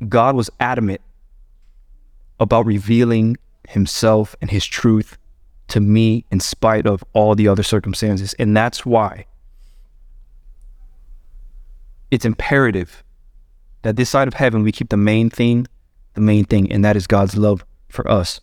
God 0.09 0.35
was 0.35 0.49
adamant 0.59 0.99
about 2.39 2.65
revealing 2.65 3.37
himself 3.69 4.35
and 4.41 4.49
his 4.49 4.65
truth 4.65 5.17
to 5.69 5.79
me 5.79 6.25
in 6.31 6.39
spite 6.39 6.87
of 6.87 7.03
all 7.13 7.35
the 7.35 7.47
other 7.47 7.61
circumstances. 7.61 8.33
And 8.33 8.57
that's 8.57 8.83
why 8.83 9.27
it's 12.09 12.25
imperative 12.25 13.03
that 13.83 13.95
this 13.95 14.09
side 14.09 14.27
of 14.27 14.33
heaven 14.33 14.63
we 14.63 14.71
keep 14.71 14.89
the 14.89 14.97
main 14.97 15.29
thing, 15.29 15.67
the 16.15 16.21
main 16.21 16.45
thing, 16.45 16.71
and 16.71 16.83
that 16.83 16.95
is 16.95 17.05
God's 17.05 17.37
love 17.37 17.63
for 17.89 18.09
us. 18.09 18.41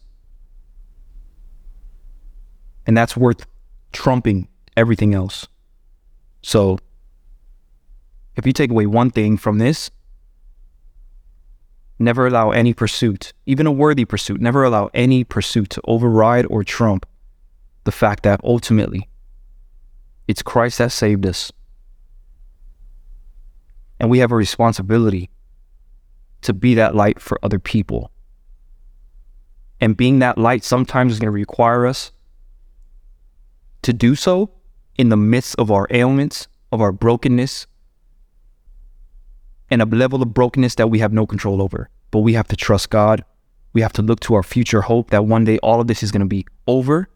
And 2.86 2.96
that's 2.96 3.16
worth 3.16 3.46
trumping 3.92 4.46
everything 4.76 5.12
else. 5.12 5.48
So, 6.40 6.78
if 8.40 8.46
you 8.46 8.52
take 8.52 8.70
away 8.70 8.86
one 8.86 9.10
thing 9.10 9.36
from 9.36 9.58
this, 9.58 9.90
Never 12.02 12.26
allow 12.26 12.50
any 12.50 12.72
pursuit, 12.72 13.34
even 13.44 13.66
a 13.66 13.70
worthy 13.70 14.06
pursuit, 14.06 14.40
never 14.40 14.64
allow 14.64 14.88
any 14.94 15.22
pursuit 15.22 15.68
to 15.68 15.82
override 15.84 16.46
or 16.46 16.64
trump 16.64 17.04
the 17.84 17.92
fact 17.92 18.22
that 18.22 18.40
ultimately 18.42 19.06
it's 20.26 20.40
Christ 20.40 20.78
that 20.78 20.92
saved 20.92 21.26
us. 21.26 21.52
And 24.00 24.08
we 24.08 24.20
have 24.20 24.32
a 24.32 24.36
responsibility 24.36 25.28
to 26.40 26.54
be 26.54 26.74
that 26.76 26.94
light 26.94 27.20
for 27.20 27.38
other 27.42 27.58
people. 27.58 28.10
And 29.78 29.94
being 29.94 30.20
that 30.20 30.38
light 30.38 30.64
sometimes 30.64 31.12
is 31.12 31.18
going 31.18 31.26
to 31.26 31.32
require 31.32 31.84
us 31.84 32.12
to 33.82 33.92
do 33.92 34.14
so 34.14 34.52
in 34.96 35.10
the 35.10 35.18
midst 35.18 35.54
of 35.58 35.70
our 35.70 35.86
ailments, 35.90 36.48
of 36.72 36.80
our 36.80 36.92
brokenness, 36.92 37.66
and 39.70 39.80
a 39.80 39.86
level 39.86 40.22
of 40.22 40.34
brokenness 40.34 40.74
that 40.76 40.88
we 40.88 40.98
have 40.98 41.12
no 41.12 41.26
control 41.26 41.62
over. 41.62 41.88
But 42.10 42.20
we 42.20 42.32
have 42.34 42.48
to 42.48 42.56
trust 42.56 42.90
God. 42.90 43.24
We 43.72 43.80
have 43.82 43.92
to 43.94 44.02
look 44.02 44.20
to 44.20 44.34
our 44.34 44.42
future 44.42 44.82
hope 44.82 45.10
that 45.10 45.26
one 45.26 45.44
day 45.44 45.58
all 45.58 45.80
of 45.80 45.86
this 45.86 46.02
is 46.02 46.10
going 46.10 46.20
to 46.20 46.26
be 46.26 46.46
over. 46.66 47.08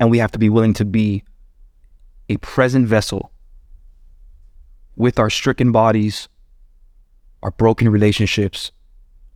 And 0.00 0.10
we 0.10 0.18
have 0.18 0.32
to 0.32 0.38
be 0.38 0.48
willing 0.48 0.74
to 0.74 0.84
be 0.84 1.22
a 2.28 2.36
present 2.38 2.86
vessel 2.86 3.30
with 4.96 5.18
our 5.18 5.30
stricken 5.30 5.72
bodies, 5.72 6.28
our 7.42 7.50
broken 7.50 7.88
relationships. 7.88 8.72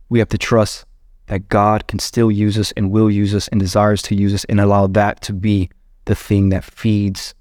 We 0.09 0.19
have 0.19 0.29
to 0.29 0.37
trust 0.37 0.85
that 1.27 1.47
God 1.47 1.87
can 1.87 1.99
still 1.99 2.31
use 2.31 2.57
us 2.57 2.73
and 2.75 2.91
will 2.91 3.09
use 3.09 3.33
us 3.33 3.47
and 3.47 3.59
desires 3.59 4.01
to 4.03 4.15
use 4.15 4.33
us 4.33 4.43
and 4.45 4.59
allow 4.59 4.87
that 4.87 5.21
to 5.21 5.33
be 5.33 5.69
the 6.05 6.15
thing 6.15 6.49
that 6.49 6.63
feeds 6.63 7.35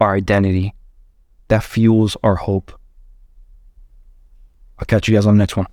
our 0.00 0.14
identity, 0.14 0.74
that 1.48 1.62
fuels 1.62 2.16
our 2.22 2.36
hope. 2.36 2.78
I'll 4.78 4.86
catch 4.86 5.08
you 5.08 5.14
guys 5.14 5.26
on 5.26 5.34
the 5.34 5.38
next 5.38 5.56
one. 5.56 5.66